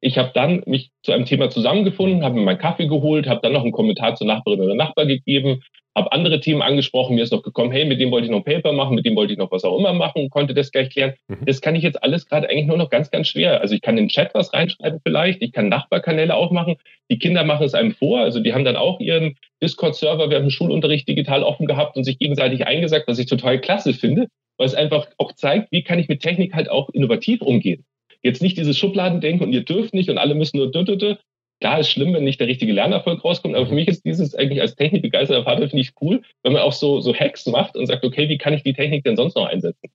[0.06, 3.54] Ich habe dann mich zu einem Thema zusammengefunden, habe mir meinen Kaffee geholt, habe dann
[3.54, 5.64] noch einen Kommentar zur Nachbarin oder Nachbar gegeben,
[5.96, 8.44] habe andere Themen angesprochen, mir ist noch gekommen, hey, mit dem wollte ich noch ein
[8.44, 11.14] Paper machen, mit dem wollte ich noch was auch immer machen, konnte das gleich klären.
[11.30, 11.46] Mhm.
[11.46, 13.62] Das kann ich jetzt alles gerade eigentlich nur noch ganz, ganz schwer.
[13.62, 16.76] Also ich kann in den Chat was reinschreiben vielleicht, ich kann Nachbarkanäle aufmachen,
[17.10, 20.50] die Kinder machen es einem vor, also die haben dann auch ihren Discord-Server während dem
[20.50, 24.76] Schulunterricht digital offen gehabt und sich gegenseitig eingesagt, was ich total klasse finde, weil es
[24.76, 27.86] einfach auch zeigt, wie kann ich mit Technik halt auch innovativ umgehen.
[28.24, 31.16] Jetzt nicht dieses Schubladendenken und ihr dürft nicht und alle müssen nur dü,
[31.60, 34.60] Klar ist schlimm, wenn nicht der richtige Lernerfolg rauskommt, aber für mich ist dieses eigentlich
[34.60, 38.04] als technikbegeisterter Vater finde ich cool, wenn man auch so, so Hacks macht und sagt,
[38.04, 39.90] okay, wie kann ich die Technik denn sonst noch einsetzen?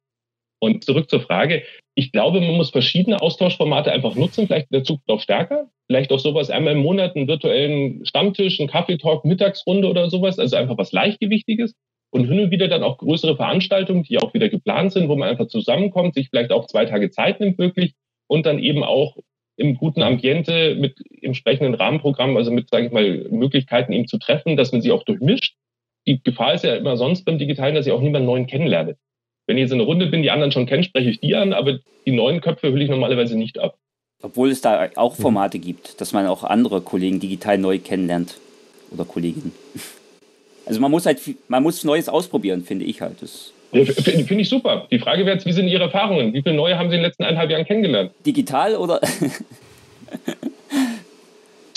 [0.61, 1.63] Und zurück zur Frage.
[1.95, 5.69] Ich glaube, man muss verschiedene Austauschformate einfach nutzen, vielleicht in der Zukunft noch stärker.
[5.87, 10.39] Vielleicht auch sowas einmal im Monat, einen virtuellen Stammtisch, einen Kaffeetalk, Mittagsrunde oder sowas.
[10.39, 11.75] Also einfach was Leichtgewichtiges.
[12.11, 15.29] Und hin und wieder dann auch größere Veranstaltungen, die auch wieder geplant sind, wo man
[15.29, 17.93] einfach zusammenkommt, sich vielleicht auch zwei Tage Zeit nimmt wirklich
[18.29, 19.17] und dann eben auch
[19.57, 24.57] im guten Ambiente mit entsprechenden Rahmenprogrammen, also mit, sage ich mal, Möglichkeiten, ihn zu treffen,
[24.57, 25.57] dass man sie auch durchmischt.
[26.07, 28.97] Die Gefahr ist ja immer sonst beim Digitalen, dass ich auch niemanden neuen kennenlerne.
[29.47, 31.53] Wenn ich jetzt in einer Runde bin, die anderen schon kennen, spreche ich die an,
[31.53, 33.77] aber die neuen Köpfe hülle ich normalerweise nicht ab.
[34.23, 38.39] Obwohl es da auch Formate gibt, dass man auch andere Kollegen digital neu kennenlernt
[38.91, 39.53] oder Kolleginnen.
[40.67, 43.23] Also man muss halt, man muss Neues ausprobieren, finde ich halt.
[43.23, 44.87] Das Finde ich super.
[44.91, 46.33] Die Frage wäre jetzt, wie sind Ihre Erfahrungen?
[46.33, 48.13] Wie viele neue haben Sie in den letzten eineinhalb Jahren kennengelernt?
[48.25, 49.01] Digital oder?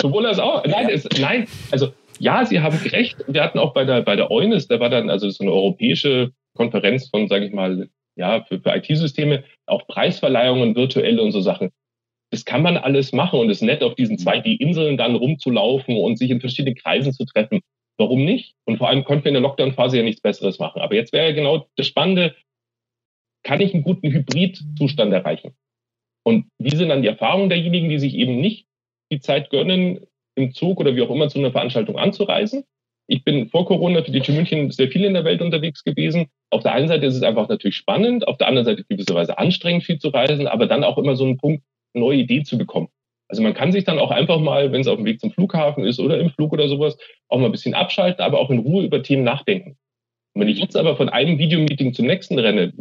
[0.01, 0.65] Sowohl als auch.
[0.65, 0.95] Nein, ja.
[0.95, 3.17] es, nein, also ja, Sie haben recht.
[3.27, 6.31] Wir hatten auch bei der, bei der EUNIS, da war dann also so eine europäische
[6.55, 11.71] Konferenz von, sage ich mal, ja, für, für IT-Systeme, auch Preisverleihungen, virtuelle und so Sachen.
[12.29, 15.15] Das kann man alles machen und es ist nett, auf diesen zwei die Inseln dann
[15.15, 17.59] rumzulaufen und sich in verschiedenen Kreisen zu treffen.
[17.97, 18.55] Warum nicht?
[18.65, 20.81] Und vor allem konnten wir in der Lockdown-Phase ja nichts Besseres machen.
[20.81, 22.35] Aber jetzt wäre ja genau das Spannende,
[23.43, 25.55] kann ich einen guten Hybrid-Zustand erreichen?
[26.23, 28.67] Und wie sind dann die Erfahrungen derjenigen, die sich eben nicht
[29.11, 32.63] die Zeit gönnen, im Zug oder wie auch immer zu einer Veranstaltung anzureisen?
[33.07, 36.27] Ich bin vor Corona für die TU München sehr viel in der Welt unterwegs gewesen.
[36.49, 39.83] Auf der einen Seite ist es einfach natürlich spannend, auf der anderen Seite gewisserweise anstrengend,
[39.83, 41.63] viel zu reisen, aber dann auch immer so ein Punkt,
[41.93, 42.87] neue Ideen zu bekommen.
[43.31, 45.85] Also man kann sich dann auch einfach mal, wenn es auf dem Weg zum Flughafen
[45.85, 46.97] ist oder im Flug oder sowas,
[47.29, 49.77] auch mal ein bisschen abschalten, aber auch in Ruhe über Themen nachdenken.
[50.33, 52.73] Und wenn ich jetzt aber von einem Videomeeting zum nächsten renne,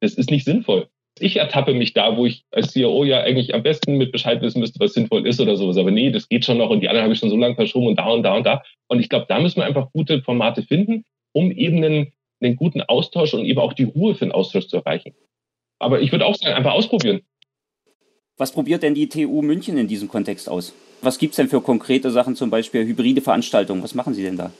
[0.00, 0.88] das ist nicht sinnvoll.
[1.20, 4.58] Ich ertappe mich da, wo ich als CEO ja eigentlich am besten mit Bescheid wissen
[4.58, 5.76] müsste, was sinnvoll ist oder sowas.
[5.76, 7.86] Aber nee, das geht schon noch und die anderen habe ich schon so lange verschoben
[7.86, 8.64] und da und da und da.
[8.88, 12.82] Und ich glaube, da müssen wir einfach gute Formate finden, um eben einen, einen guten
[12.82, 15.14] Austausch und eben auch die Ruhe für den Austausch zu erreichen.
[15.78, 17.20] Aber ich würde auch sagen, einfach ausprobieren.
[18.38, 20.74] Was probiert denn die TU München in diesem Kontext aus?
[21.02, 23.82] Was gibt es denn für konkrete Sachen, zum Beispiel hybride Veranstaltungen?
[23.82, 24.52] Was machen Sie denn da?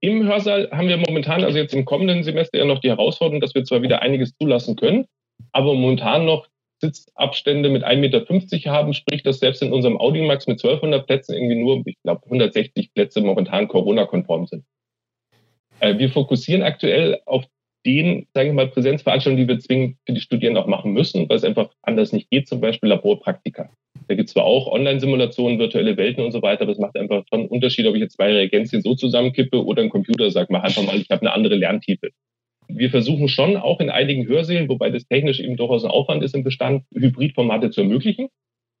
[0.00, 3.54] Im Hörsaal haben wir momentan, also jetzt im kommenden Semester ja noch die Herausforderung, dass
[3.54, 5.06] wir zwar wieder einiges zulassen können,
[5.52, 6.46] aber momentan noch
[6.80, 11.56] Sitzabstände mit 1,50 Meter haben, sprich, dass selbst in unserem Audimax mit 1200 Plätzen irgendwie
[11.56, 14.64] nur, ich glaube, 160 Plätze momentan Corona-konform sind.
[15.80, 17.44] Äh, wir fokussieren aktuell auf
[17.86, 21.36] den, sage ich mal, Präsenzveranstaltungen, die wir zwingend für die Studierenden auch machen müssen, weil
[21.36, 23.70] es einfach anders nicht geht, zum Beispiel Laborpraktika.
[24.08, 27.24] Da gibt es zwar auch Online-Simulationen, virtuelle Welten und so weiter, aber es macht einfach
[27.28, 30.62] schon einen Unterschied, ob ich jetzt zwei Reagenzien so zusammenkippe oder ein Computer sagt, mach
[30.62, 32.10] einfach mal, ich habe eine andere Lerntiefe.
[32.68, 36.34] Wir versuchen schon auch in einigen Hörsälen, wobei das technisch eben durchaus ein Aufwand ist
[36.34, 38.28] im Bestand, Hybridformate zu ermöglichen.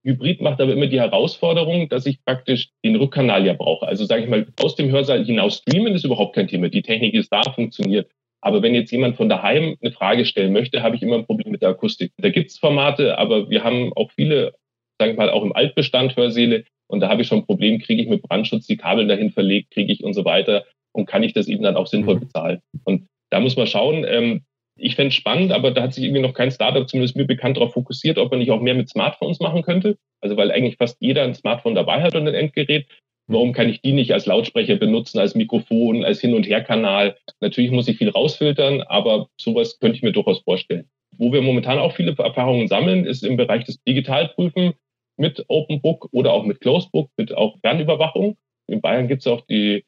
[0.02, 3.86] Hybrid macht aber immer die Herausforderung, dass ich praktisch den Rückkanal ja brauche.
[3.86, 6.68] Also sage ich mal, aus dem Hörsaal hinaus streamen ist überhaupt kein Thema.
[6.70, 8.10] Die Technik ist da, funktioniert.
[8.42, 11.52] Aber wenn jetzt jemand von daheim eine Frage stellen möchte, habe ich immer ein Problem
[11.52, 12.12] mit der Akustik.
[12.18, 14.54] Da gibt es Formate, aber wir haben auch viele,
[14.98, 16.64] sage ich mal, auch im Altbestand Hörsäle.
[16.86, 19.70] Und da habe ich schon ein Problem, kriege ich mit Brandschutz die Kabel dahin verlegt,
[19.70, 20.64] kriege ich und so weiter.
[20.92, 22.20] Und kann ich das eben dann auch sinnvoll mhm.
[22.20, 22.60] bezahlen?
[22.84, 24.04] Und da muss man schauen.
[24.08, 24.42] Ähm,
[24.76, 27.58] ich fände es spannend, aber da hat sich irgendwie noch kein Startup, zumindest mir bekannt,
[27.58, 29.98] darauf fokussiert, ob man nicht auch mehr mit Smartphones machen könnte.
[30.22, 32.86] Also weil eigentlich fast jeder ein Smartphone dabei hat und ein Endgerät.
[33.32, 37.16] Warum kann ich die nicht als Lautsprecher benutzen, als Mikrofon, als Hin- und Herkanal?
[37.40, 40.90] Natürlich muss ich viel rausfiltern, aber sowas könnte ich mir durchaus vorstellen.
[41.16, 44.72] Wo wir momentan auch viele Erfahrungen sammeln, ist im Bereich des Digitalprüfen
[45.16, 48.36] mit Open Book oder auch mit Closed Book, mit auch Fernüberwachung.
[48.66, 49.84] In Bayern gibt es auch die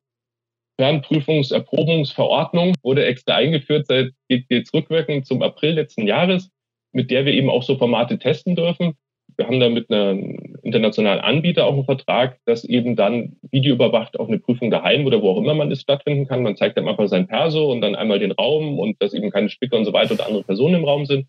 [0.79, 6.49] Fernprüfungserprobungsverordnung, wurde extra eingeführt, seit geht jetzt rückwirkend zum April letzten Jahres,
[6.93, 8.95] mit der wir eben auch so Formate testen dürfen
[9.37, 14.29] wir haben da mit einem internationalen Anbieter auch einen Vertrag, dass eben dann videoüberwacht auch
[14.29, 16.43] eine Prüfung daheim oder wo auch immer man ist stattfinden kann.
[16.43, 19.49] Man zeigt dann einfach sein Perso und dann einmal den Raum und dass eben keine
[19.49, 21.27] Spicker und so weiter oder andere Personen im Raum sind.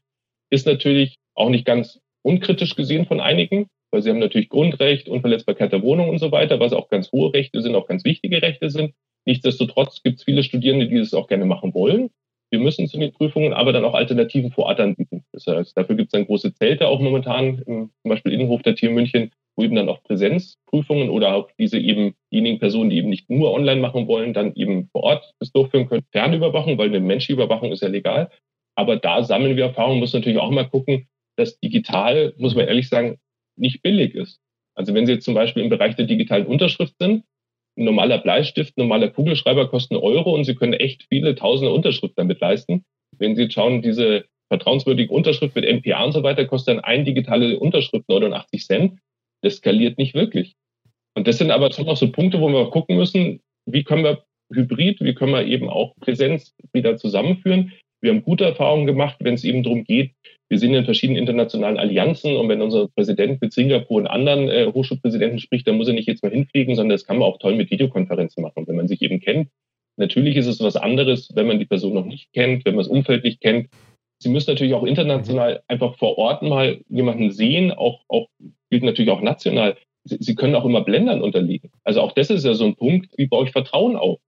[0.50, 5.72] Ist natürlich auch nicht ganz unkritisch gesehen von einigen, weil sie haben natürlich Grundrecht, Unverletzbarkeit
[5.72, 8.70] der Wohnung und so weiter, was auch ganz hohe Rechte sind, auch ganz wichtige Rechte
[8.70, 8.94] sind.
[9.26, 12.10] Nichtsdestotrotz gibt es viele Studierende, die das auch gerne machen wollen
[12.54, 15.26] wir müssen zu den Prüfungen aber dann auch Alternativen vor Ort anbieten.
[15.32, 18.76] Das heißt, dafür gibt es dann große Zelte auch momentan, im, zum Beispiel Innenhof der
[18.76, 23.10] TU München, wo eben dann auch Präsenzprüfungen oder auch diese eben diejenigen Personen, die eben
[23.10, 26.04] nicht nur online machen wollen, dann eben vor Ort das durchführen können.
[26.12, 28.30] Fernüberwachung, weil eine menschliche Überwachung ist ja legal.
[28.76, 32.88] Aber da sammeln wir Erfahrungen, muss natürlich auch mal gucken, dass digital, muss man ehrlich
[32.88, 33.18] sagen,
[33.58, 34.40] nicht billig ist.
[34.76, 37.24] Also wenn Sie jetzt zum Beispiel im Bereich der digitalen Unterschrift sind,
[37.78, 41.74] ein normaler Bleistift, ein normaler Kugelschreiber kostet einen Euro und Sie können echt viele tausende
[41.74, 42.84] Unterschriften damit leisten.
[43.18, 47.06] Wenn Sie jetzt schauen, diese vertrauenswürdige Unterschrift mit MPA und so weiter kostet dann ein
[47.06, 49.00] digitale Unterschrift 89 Cent.
[49.42, 50.56] Das skaliert nicht wirklich.
[51.16, 54.24] Und das sind aber schon noch so Punkte, wo wir gucken müssen, wie können wir
[54.54, 57.74] Hybrid, wie können wir eben auch Präsenz wieder zusammenführen.
[58.02, 60.12] Wir haben gute Erfahrungen gemacht, wenn es eben darum geht,
[60.50, 64.72] wir sind in verschiedenen internationalen Allianzen und wenn unser Präsident mit Singapur und anderen äh,
[64.72, 67.56] Hochschulpräsidenten spricht, dann muss er nicht jetzt mal hinfliegen, sondern das kann man auch toll
[67.56, 69.50] mit Videokonferenzen machen, wenn man sich eben kennt.
[69.98, 72.92] Natürlich ist es was anderes, wenn man die Person noch nicht kennt, wenn man das
[72.92, 73.70] Umfeld nicht kennt.
[74.20, 78.28] Sie müssen natürlich auch international einfach vor Ort mal jemanden sehen, auch, auch
[78.70, 79.76] gilt natürlich auch national.
[80.04, 81.72] Sie, Sie können auch immer Blendern unterliegen.
[81.84, 84.20] Also auch das ist ja so ein Punkt, wie baue ich Vertrauen auf?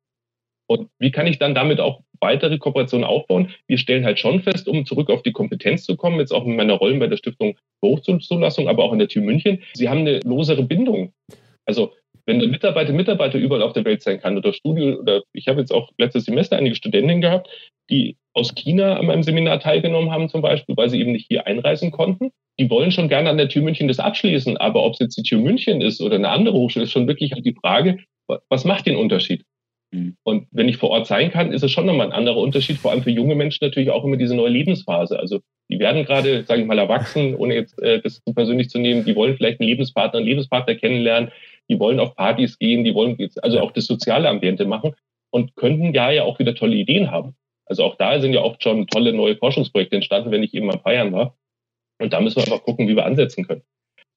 [0.68, 3.54] Und wie kann ich dann damit auch weitere Kooperationen aufbauen?
[3.68, 6.56] Wir stellen halt schon fest, um zurück auf die Kompetenz zu kommen, jetzt auch in
[6.56, 10.20] meiner Rollen bei der Stiftung Hochzulassung, aber auch in der TU München, sie haben eine
[10.22, 11.14] losere Bindung.
[11.66, 11.94] Also
[12.26, 15.60] wenn der Mitarbeiter, Mitarbeiter überall auf der Welt sein kann oder Studio oder ich habe
[15.60, 17.50] jetzt auch letztes Semester einige Studentinnen gehabt,
[17.90, 21.46] die aus China an meinem Seminar teilgenommen haben zum Beispiel, weil sie eben nicht hier
[21.46, 22.32] einreisen konnten.
[22.60, 25.24] Die wollen schon gerne an der TU München das abschließen, aber ob es jetzt die
[25.24, 28.00] TU München ist oder eine andere Hochschule, ist schon wirklich halt die Frage,
[28.50, 29.46] was macht den Unterschied?
[29.92, 30.18] Mhm.
[30.24, 32.92] Und wenn ich vor Ort sein kann, ist es schon nochmal ein anderer Unterschied, vor
[32.92, 35.20] allem für junge Menschen natürlich auch immer diese neue Lebensphase.
[35.20, 38.80] Also die werden gerade, sage ich mal, erwachsen, ohne jetzt äh, das zu persönlich zu
[38.80, 41.32] nehmen, die wollen vielleicht einen Lebenspartner, einen Lebenspartner kennenlernen,
[41.70, 44.94] die wollen auf Partys gehen, die wollen jetzt also auch das soziale Ambiente machen
[45.32, 47.36] und könnten ja ja auch wieder tolle Ideen haben.
[47.66, 50.82] Also auch da sind ja oft schon tolle neue Forschungsprojekte entstanden, wenn ich eben am
[50.82, 51.36] Feiern war.
[52.00, 53.64] Und da müssen wir einfach gucken, wie wir ansetzen können.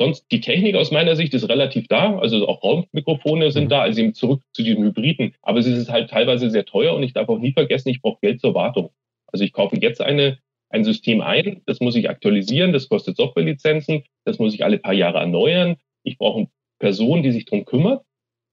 [0.00, 2.18] Sonst, die Technik aus meiner Sicht ist relativ da.
[2.18, 3.68] Also auch Raummikrofone sind mhm.
[3.68, 5.34] da, also eben zurück zu diesen Hybriden.
[5.42, 8.20] Aber es ist halt teilweise sehr teuer und ich darf auch nie vergessen, ich brauche
[8.20, 8.90] Geld zur Wartung.
[9.26, 10.38] Also ich kaufe jetzt eine,
[10.70, 14.94] ein System ein, das muss ich aktualisieren, das kostet Softwarelizenzen, das muss ich alle paar
[14.94, 15.76] Jahre erneuern.
[16.04, 18.04] Ich brauche eine Person, die sich darum kümmert.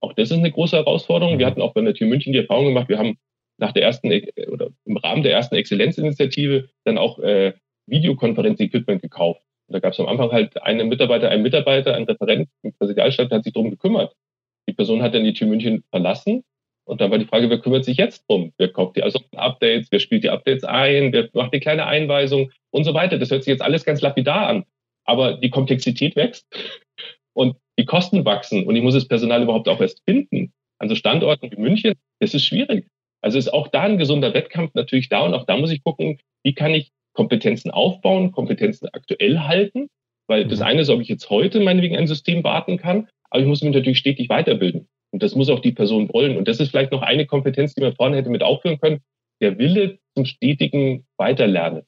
[0.02, 1.38] Auch das ist eine große Herausforderung.
[1.38, 1.52] Wir mhm.
[1.52, 3.18] hatten auch bei der TU München die Erfahrung gemacht, wir haben
[3.58, 4.12] nach der ersten
[4.50, 7.54] oder im Rahmen der ersten Exzellenzinitiative dann auch äh,
[7.88, 9.41] Videokonferenz-Equipment gekauft.
[9.68, 13.38] Da gab es am Anfang halt einen Mitarbeiter, einen Mitarbeiter, einen Referent im Präsidialstaat, der
[13.39, 14.16] hat sich darum gekümmert.
[14.68, 16.43] Die Person hat dann die TU München verlassen
[16.86, 18.53] und dann war die Frage, wer kümmert sich jetzt drum?
[18.57, 19.88] Wer kauft die also Updates?
[19.91, 21.11] Wer spielt die Updates ein?
[21.13, 23.18] Wer macht die kleine Einweisung und so weiter?
[23.18, 24.66] Das hört sich jetzt alles ganz lapidar an.
[25.03, 26.45] Aber die Komplexität wächst
[27.34, 30.53] und die Kosten wachsen und ich muss das Personal überhaupt auch erst finden.
[30.78, 32.88] An so Standorten wie München, das ist schwierig.
[33.22, 36.20] Also ist auch da ein gesunder Wettkampf natürlich da und auch da muss ich gucken,
[36.43, 39.88] wie kann ich Kompetenzen aufbauen, Kompetenzen aktuell halten,
[40.28, 40.66] weil das mhm.
[40.66, 43.74] eine ist, ob ich jetzt heute meinetwegen ein System warten kann, aber ich muss mich
[43.74, 44.88] natürlich stetig weiterbilden.
[45.11, 46.38] Und das muss auch die Person wollen.
[46.38, 49.01] Und das ist vielleicht noch eine Kompetenz, die man vorne hätte mit aufführen können,
[49.41, 51.84] der Wille zum stetigen Weiterlernen.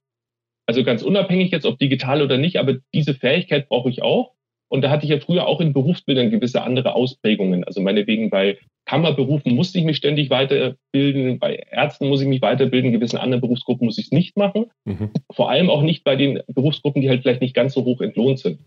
[0.65, 4.33] Also ganz unabhängig jetzt, ob digital oder nicht, aber diese Fähigkeit brauche ich auch.
[4.69, 7.63] Und da hatte ich ja früher auch in Berufsbildern gewisse andere Ausprägungen.
[7.63, 12.91] Also meinetwegen bei Kammerberufen musste ich mich ständig weiterbilden, bei Ärzten muss ich mich weiterbilden,
[12.91, 14.67] gewissen anderen Berufsgruppen muss ich es nicht machen.
[14.85, 15.11] Mhm.
[15.31, 18.39] Vor allem auch nicht bei den Berufsgruppen, die halt vielleicht nicht ganz so hoch entlohnt
[18.39, 18.59] sind.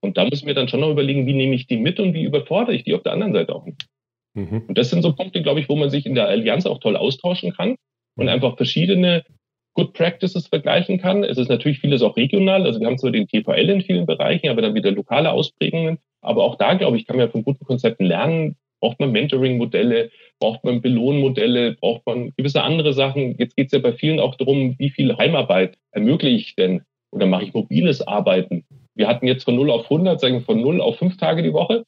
[0.00, 2.22] Und da müssen wir dann schon noch überlegen, wie nehme ich die mit und wie
[2.22, 3.86] überfordere ich die auf der anderen Seite auch nicht.
[4.34, 4.62] Mhm.
[4.68, 6.96] Und das sind so Punkte, glaube ich, wo man sich in der Allianz auch toll
[6.96, 7.76] austauschen kann
[8.16, 8.28] und mhm.
[8.28, 9.24] einfach verschiedene
[9.78, 11.22] Good Practices vergleichen kann.
[11.22, 12.66] Es ist natürlich vieles auch regional.
[12.66, 15.98] Also wir haben zwar den TVL in vielen Bereichen, aber dann wieder lokale Ausprägungen.
[16.20, 18.56] Aber auch da, glaube ich, kann man ja von guten Konzepten lernen.
[18.80, 20.10] Braucht man Mentoring-Modelle,
[20.40, 23.36] braucht man Belohnmodelle, braucht man gewisse andere Sachen.
[23.38, 27.26] Jetzt geht es ja bei vielen auch darum, wie viel Heimarbeit ermögliche ich denn oder
[27.26, 28.64] mache ich mobiles Arbeiten?
[28.96, 31.52] Wir hatten jetzt von 0 auf 100, sagen wir von 0 auf 5 Tage die
[31.52, 31.84] Woche.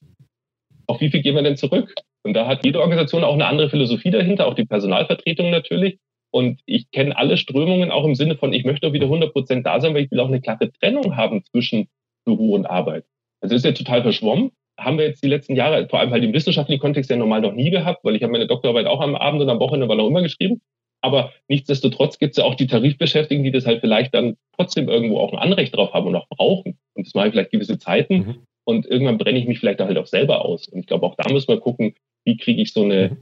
[0.87, 1.93] Auf wie viel gehen wir denn zurück?
[2.23, 5.99] Und da hat jede Organisation auch eine andere Philosophie dahinter, auch die Personalvertretung natürlich.
[6.33, 9.67] Und ich kenne alle Strömungen auch im Sinne von, ich möchte auch wieder 100 Prozent
[9.67, 11.89] da sein, weil ich will auch eine klare Trennung haben zwischen
[12.25, 13.05] Büro und Arbeit.
[13.41, 14.53] Also ist ja total verschwommen.
[14.79, 17.53] Haben wir jetzt die letzten Jahre, vor allem halt im wissenschaftlichen Kontext ja normal noch
[17.53, 20.07] nie gehabt, weil ich habe meine Doktorarbeit auch am Abend und am Wochenende war noch
[20.07, 20.61] immer geschrieben.
[21.03, 25.19] Aber nichtsdestotrotz gibt es ja auch die Tarifbeschäftigten, die das halt vielleicht dann trotzdem irgendwo
[25.19, 26.79] auch ein Anrecht drauf haben und auch brauchen.
[26.95, 28.15] Und das mache ich vielleicht gewisse Zeiten.
[28.15, 28.47] Mhm.
[28.65, 30.69] Und irgendwann brenne ich mich vielleicht halt auch selber aus.
[30.69, 33.17] Und ich glaube, auch da müssen wir gucken, wie kriege ich so eine, mhm.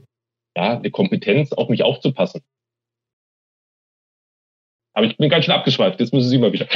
[0.57, 2.41] ja, eine Kompetenz, auf mich aufzupassen.
[4.93, 5.99] Aber ich bin ganz schön abgeschweift.
[5.99, 6.67] Jetzt müssen Sie mal wieder.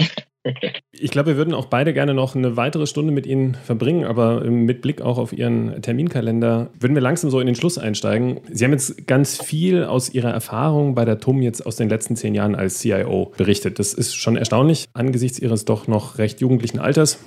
[0.92, 4.42] Ich glaube, wir würden auch beide gerne noch eine weitere Stunde mit Ihnen verbringen, aber
[4.42, 8.42] mit Blick auch auf Ihren Terminkalender würden wir langsam so in den Schluss einsteigen.
[8.52, 12.18] Sie haben jetzt ganz viel aus Ihrer Erfahrung bei der TUM jetzt aus den letzten
[12.18, 13.80] zehn Jahren als CIO berichtet.
[13.80, 17.24] Das ist schon erstaunlich angesichts Ihres doch noch recht jugendlichen Alters.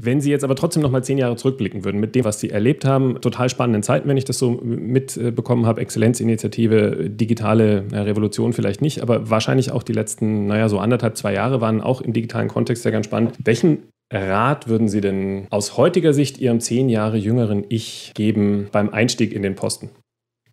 [0.00, 2.48] Wenn Sie jetzt aber trotzdem noch mal zehn Jahre zurückblicken würden mit dem, was Sie
[2.48, 8.80] erlebt haben, total spannenden Zeiten, wenn ich das so mitbekommen habe, Exzellenzinitiative, digitale Revolution vielleicht
[8.80, 12.48] nicht, aber wahrscheinlich auch die letzten, naja, so anderthalb, zwei Jahre waren auch im digitalen
[12.48, 13.36] Kontext sehr ganz spannend.
[13.44, 18.90] Welchen Rat würden Sie denn aus heutiger Sicht Ihrem zehn Jahre jüngeren Ich geben beim
[18.90, 19.90] Einstieg in den Posten?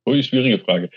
[0.06, 0.90] Ui, schwierige Frage.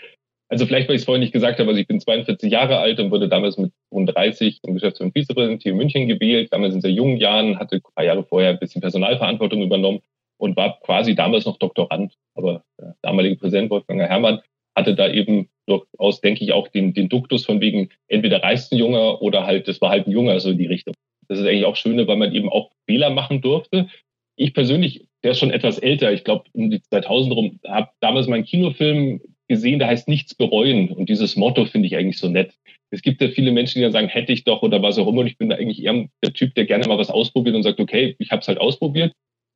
[0.53, 2.99] Also vielleicht, weil ich es vorhin nicht gesagt habe, also ich bin 42 Jahre alt
[2.99, 6.75] und wurde damals mit rund 30 zum Geschäftsführer und Vizepräsident hier in München gewählt, damals
[6.75, 10.01] in sehr jungen Jahren, hatte ein paar Jahre vorher ein bisschen Personalverantwortung übernommen
[10.37, 12.13] und war quasi damals noch Doktorand.
[12.35, 14.41] Aber der damalige Präsident Wolfgang Herrmann
[14.75, 18.77] hatte da eben durchaus, denke ich, auch den, den Duktus von wegen, entweder reist ein
[18.77, 20.93] Junger oder halt, das war halt ein Junger, so in die Richtung.
[21.29, 23.87] Das ist eigentlich auch schöne, weil man eben auch Fehler machen durfte.
[24.35, 28.27] Ich persönlich, der ist schon etwas älter, ich glaube um die 2000 rum, habe damals
[28.27, 29.19] meinen Kinofilm
[29.53, 30.89] gesehen, da heißt nichts bereuen.
[30.91, 32.53] Und dieses Motto finde ich eigentlich so nett.
[32.89, 35.21] Es gibt ja viele Menschen, die dann sagen, hätte ich doch oder was auch immer.
[35.21, 37.79] Und ich bin da eigentlich eher der Typ, der gerne mal was ausprobiert und sagt,
[37.79, 39.13] okay, ich habe es halt ausprobiert.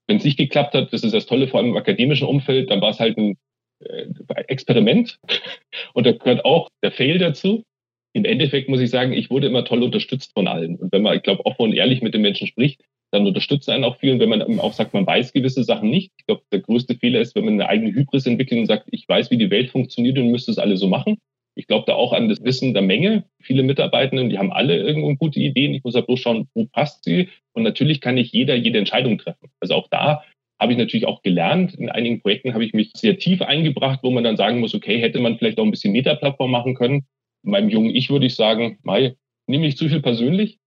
[0.08, 2.82] Wenn es nicht geklappt hat, das ist das Tolle, vor allem im akademischen Umfeld, dann
[2.82, 3.38] war es halt ein
[3.80, 4.08] äh,
[4.48, 5.20] Experiment.
[5.94, 7.64] Und da gehört auch der Fail dazu.
[8.14, 10.78] Im Endeffekt muss ich sagen, ich wurde immer toll unterstützt von allen.
[10.78, 12.82] Und wenn man, ich glaube, offen und ehrlich mit den Menschen spricht,
[13.12, 14.12] dann unterstützt einen auch viel.
[14.12, 16.12] Und wenn man auch sagt, man weiß gewisse Sachen nicht.
[16.18, 19.08] Ich glaube, der größte Fehler ist, wenn man eine eigene Hybris entwickelt und sagt, ich
[19.08, 21.18] weiß, wie die Welt funktioniert und müsste es alle so machen.
[21.56, 23.24] Ich glaube da auch an das Wissen der Menge.
[23.42, 25.74] Viele Mitarbeitenden, die haben alle irgendwo gute Ideen.
[25.74, 27.30] Ich muss halt bloß schauen, wo passt sie.
[27.54, 29.50] Und natürlich kann nicht jeder jede Entscheidung treffen.
[29.60, 30.24] Also auch da
[30.60, 31.74] habe ich natürlich auch gelernt.
[31.74, 35.00] In einigen Projekten habe ich mich sehr tief eingebracht, wo man dann sagen muss, okay,
[35.00, 37.06] hätte man vielleicht auch ein bisschen Metaplattform machen können.
[37.44, 39.16] Meinem jungen Ich würde ich sagen, Mai,
[39.48, 40.60] nehme ich zu viel persönlich.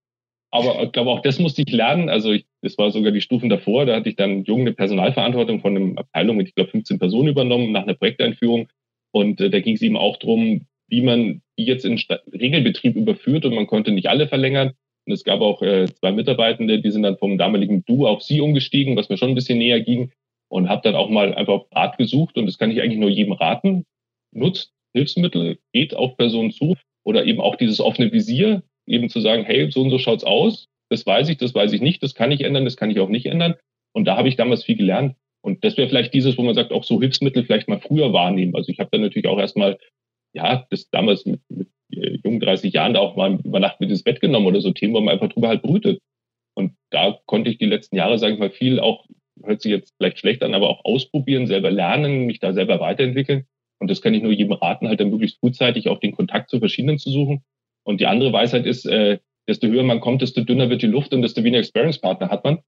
[0.51, 2.09] Aber ich glaube, auch das musste ich lernen.
[2.09, 3.85] Also ich, das war sogar die Stufen davor.
[3.85, 7.29] Da hatte ich dann jung eine Personalverantwortung von einer Abteilung mit, ich glaube, 15 Personen
[7.29, 8.67] übernommen nach einer Projekteinführung.
[9.11, 12.97] Und äh, da ging es eben auch darum, wie man die jetzt in Sta Regelbetrieb
[12.97, 13.45] überführt.
[13.45, 14.73] Und man konnte nicht alle verlängern.
[15.05, 18.41] Und es gab auch äh, zwei Mitarbeitende, die sind dann vom damaligen Du auf Sie
[18.41, 20.11] umgestiegen, was mir schon ein bisschen näher ging.
[20.49, 22.37] Und habe dann auch mal einfach Rat gesucht.
[22.37, 23.85] Und das kann ich eigentlich nur jedem raten.
[24.33, 26.75] Nutzt Hilfsmittel, geht auf Personen zu.
[27.05, 30.67] Oder eben auch dieses offene Visier, eben zu sagen, hey, so und so schaut's aus,
[30.89, 33.09] das weiß ich, das weiß ich nicht, das kann ich ändern, das kann ich auch
[33.09, 33.55] nicht ändern.
[33.93, 35.15] Und da habe ich damals viel gelernt.
[35.41, 38.55] Und das wäre vielleicht dieses, wo man sagt, auch so Hilfsmittel vielleicht mal früher wahrnehmen.
[38.55, 39.77] Also ich habe dann natürlich auch erstmal,
[40.33, 43.89] ja, das damals mit, mit äh, jungen 30 Jahren da auch mal über Nacht mit
[43.89, 45.99] ins Bett genommen oder so Themen, wo man einfach drüber halt brütet.
[46.53, 49.05] Und da konnte ich die letzten Jahre, sage ich mal, viel auch,
[49.43, 53.45] hört sich jetzt vielleicht schlecht an, aber auch ausprobieren, selber lernen, mich da selber weiterentwickeln.
[53.79, 56.59] Und das kann ich nur jedem raten, halt dann möglichst frühzeitig auch den Kontakt zu
[56.59, 57.43] verschiedenen zu suchen.
[57.83, 61.13] Und die andere Weisheit ist, äh, desto höher man kommt, desto dünner wird die Luft
[61.13, 62.59] und desto weniger Experience-Partner hat man.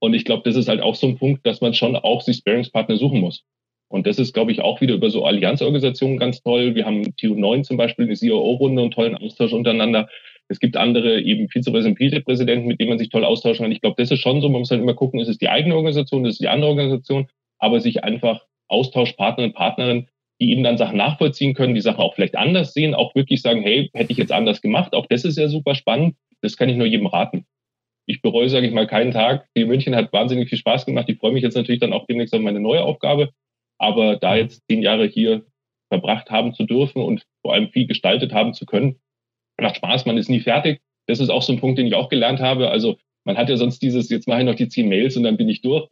[0.00, 2.36] Und ich glaube, das ist halt auch so ein Punkt, dass man schon auch sich
[2.36, 3.44] Sparingspartner suchen muss.
[3.88, 6.74] Und das ist, glaube ich, auch wieder über so Allianzorganisationen ganz toll.
[6.74, 10.08] Wir haben TU9 zum Beispiel, eine COO-Runde und tollen Austausch untereinander.
[10.48, 13.72] Es gibt andere eben Vizepräsidenten, mit denen man sich toll austauschen kann.
[13.72, 14.48] Ich glaube, das ist schon so.
[14.48, 17.28] Man muss halt immer gucken, ist es die eigene Organisation, ist es die andere Organisation,
[17.58, 20.08] aber sich einfach Austauschpartner und Partnerin,
[20.40, 23.62] die eben dann Sachen nachvollziehen können, die Sachen auch vielleicht anders sehen, auch wirklich sagen,
[23.62, 24.94] hey, hätte ich jetzt anders gemacht.
[24.94, 26.16] Auch das ist ja super spannend.
[26.42, 27.44] Das kann ich nur jedem raten
[28.08, 29.46] ich bereue, sage ich mal, keinen Tag.
[29.54, 31.08] Die München hat wahnsinnig viel Spaß gemacht.
[31.08, 33.30] Ich freue mich jetzt natürlich dann auch demnächst auf meine neue Aufgabe.
[33.78, 34.38] Aber da mhm.
[34.38, 35.44] jetzt zehn Jahre hier
[35.90, 38.98] verbracht haben zu dürfen und vor allem viel gestaltet haben zu können,
[39.60, 40.06] macht Spaß.
[40.06, 40.80] Man ist nie fertig.
[41.06, 42.70] Das ist auch so ein Punkt, den ich auch gelernt habe.
[42.70, 45.36] Also man hat ja sonst dieses, jetzt mache ich noch die zehn Mails und dann
[45.36, 45.88] bin ich durch.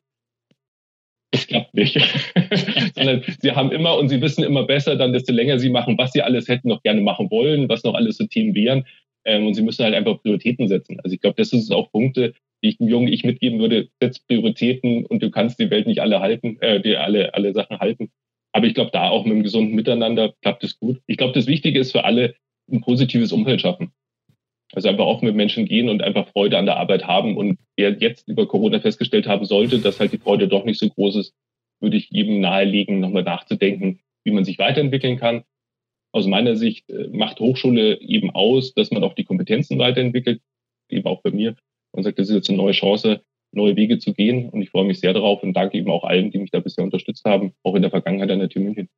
[1.32, 1.94] Das klappt nicht.
[2.94, 6.12] Sondern sie haben immer und sie wissen immer besser, dann desto länger sie machen, was
[6.12, 8.86] sie alles hätten noch gerne machen wollen, was noch alles so Themen wären.
[9.24, 11.00] Ähm, und sie müssen halt einfach Prioritäten setzen.
[11.02, 13.88] Also ich glaube, das ist auch Punkte, die ich dem jungen Ich mitgeben würde.
[14.00, 17.80] Setz Prioritäten und du kannst die Welt nicht alle halten, äh, die alle, alle Sachen
[17.80, 18.10] halten.
[18.52, 21.00] Aber ich glaube, da auch mit einem gesunden Miteinander klappt es gut.
[21.06, 22.36] Ich glaube, das Wichtige ist für alle
[22.70, 23.92] ein positives Umfeld schaffen.
[24.72, 27.36] Also einfach auch mit Menschen gehen und einfach Freude an der Arbeit haben.
[27.36, 30.88] Und wer jetzt über Corona festgestellt haben sollte, dass halt die Freude doch nicht so
[30.88, 31.34] groß ist,
[31.80, 35.44] würde ich jedem nahelegen, nochmal nachzudenken, wie man sich weiterentwickeln kann
[36.16, 40.40] aus meiner Sicht äh, macht Hochschule eben aus, dass man auch die Kompetenzen weiterentwickelt,
[40.88, 41.56] eben auch bei mir
[41.92, 43.20] und sagt, das ist jetzt eine neue Chance,
[43.52, 44.48] neue Wege zu gehen.
[44.48, 46.84] Und ich freue mich sehr darauf und danke eben auch allen, die mich da bisher
[46.84, 48.88] unterstützt haben, auch in der Vergangenheit an der TU München.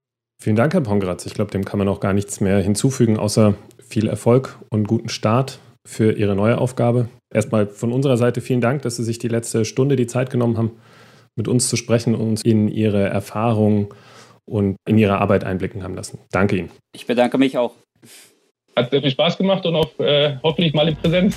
[0.40, 1.26] Vielen Dank, Herr Pongratz.
[1.26, 3.56] Ich glaube, dem kann man auch gar nichts mehr hinzufügen, außer
[3.88, 7.08] viel Erfolg und guten Start für Ihre neue Aufgabe.
[7.32, 10.58] Erstmal von unserer Seite vielen Dank, dass Sie sich die letzte Stunde die Zeit genommen
[10.58, 10.72] haben,
[11.36, 13.88] mit uns zu sprechen und uns in Ihre Erfahrungen
[14.44, 16.18] und in Ihre Arbeit einblicken haben lassen.
[16.30, 16.70] Danke Ihnen.
[16.92, 17.74] Ich bedanke mich auch.
[18.76, 21.36] Hat sehr viel Spaß gemacht und auch äh, hoffentlich mal in Präsenz.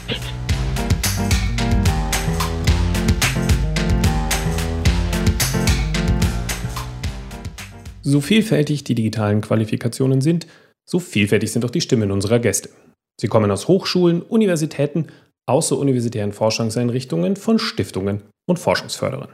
[8.03, 10.47] So vielfältig die digitalen Qualifikationen sind,
[10.85, 12.69] so vielfältig sind auch die Stimmen unserer Gäste.
[13.19, 15.07] Sie kommen aus Hochschulen, Universitäten,
[15.47, 19.29] außeruniversitären Forschungseinrichtungen, von Stiftungen und Forschungsförderern.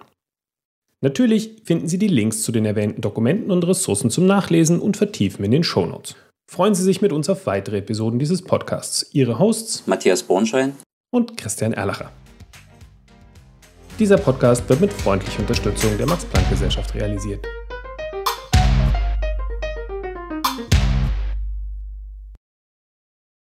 [1.02, 5.46] Natürlich finden Sie die Links zu den erwähnten Dokumenten und Ressourcen zum Nachlesen und Vertiefen
[5.46, 6.16] in den Shownotes.
[6.50, 9.08] Freuen Sie sich mit uns auf weitere Episoden dieses Podcasts.
[9.14, 10.74] Ihre Hosts Matthias Bornschein
[11.12, 12.12] und Christian Erlacher.
[14.00, 17.46] Dieser Podcast wird mit freundlicher Unterstützung der Max-Planck-Gesellschaft realisiert.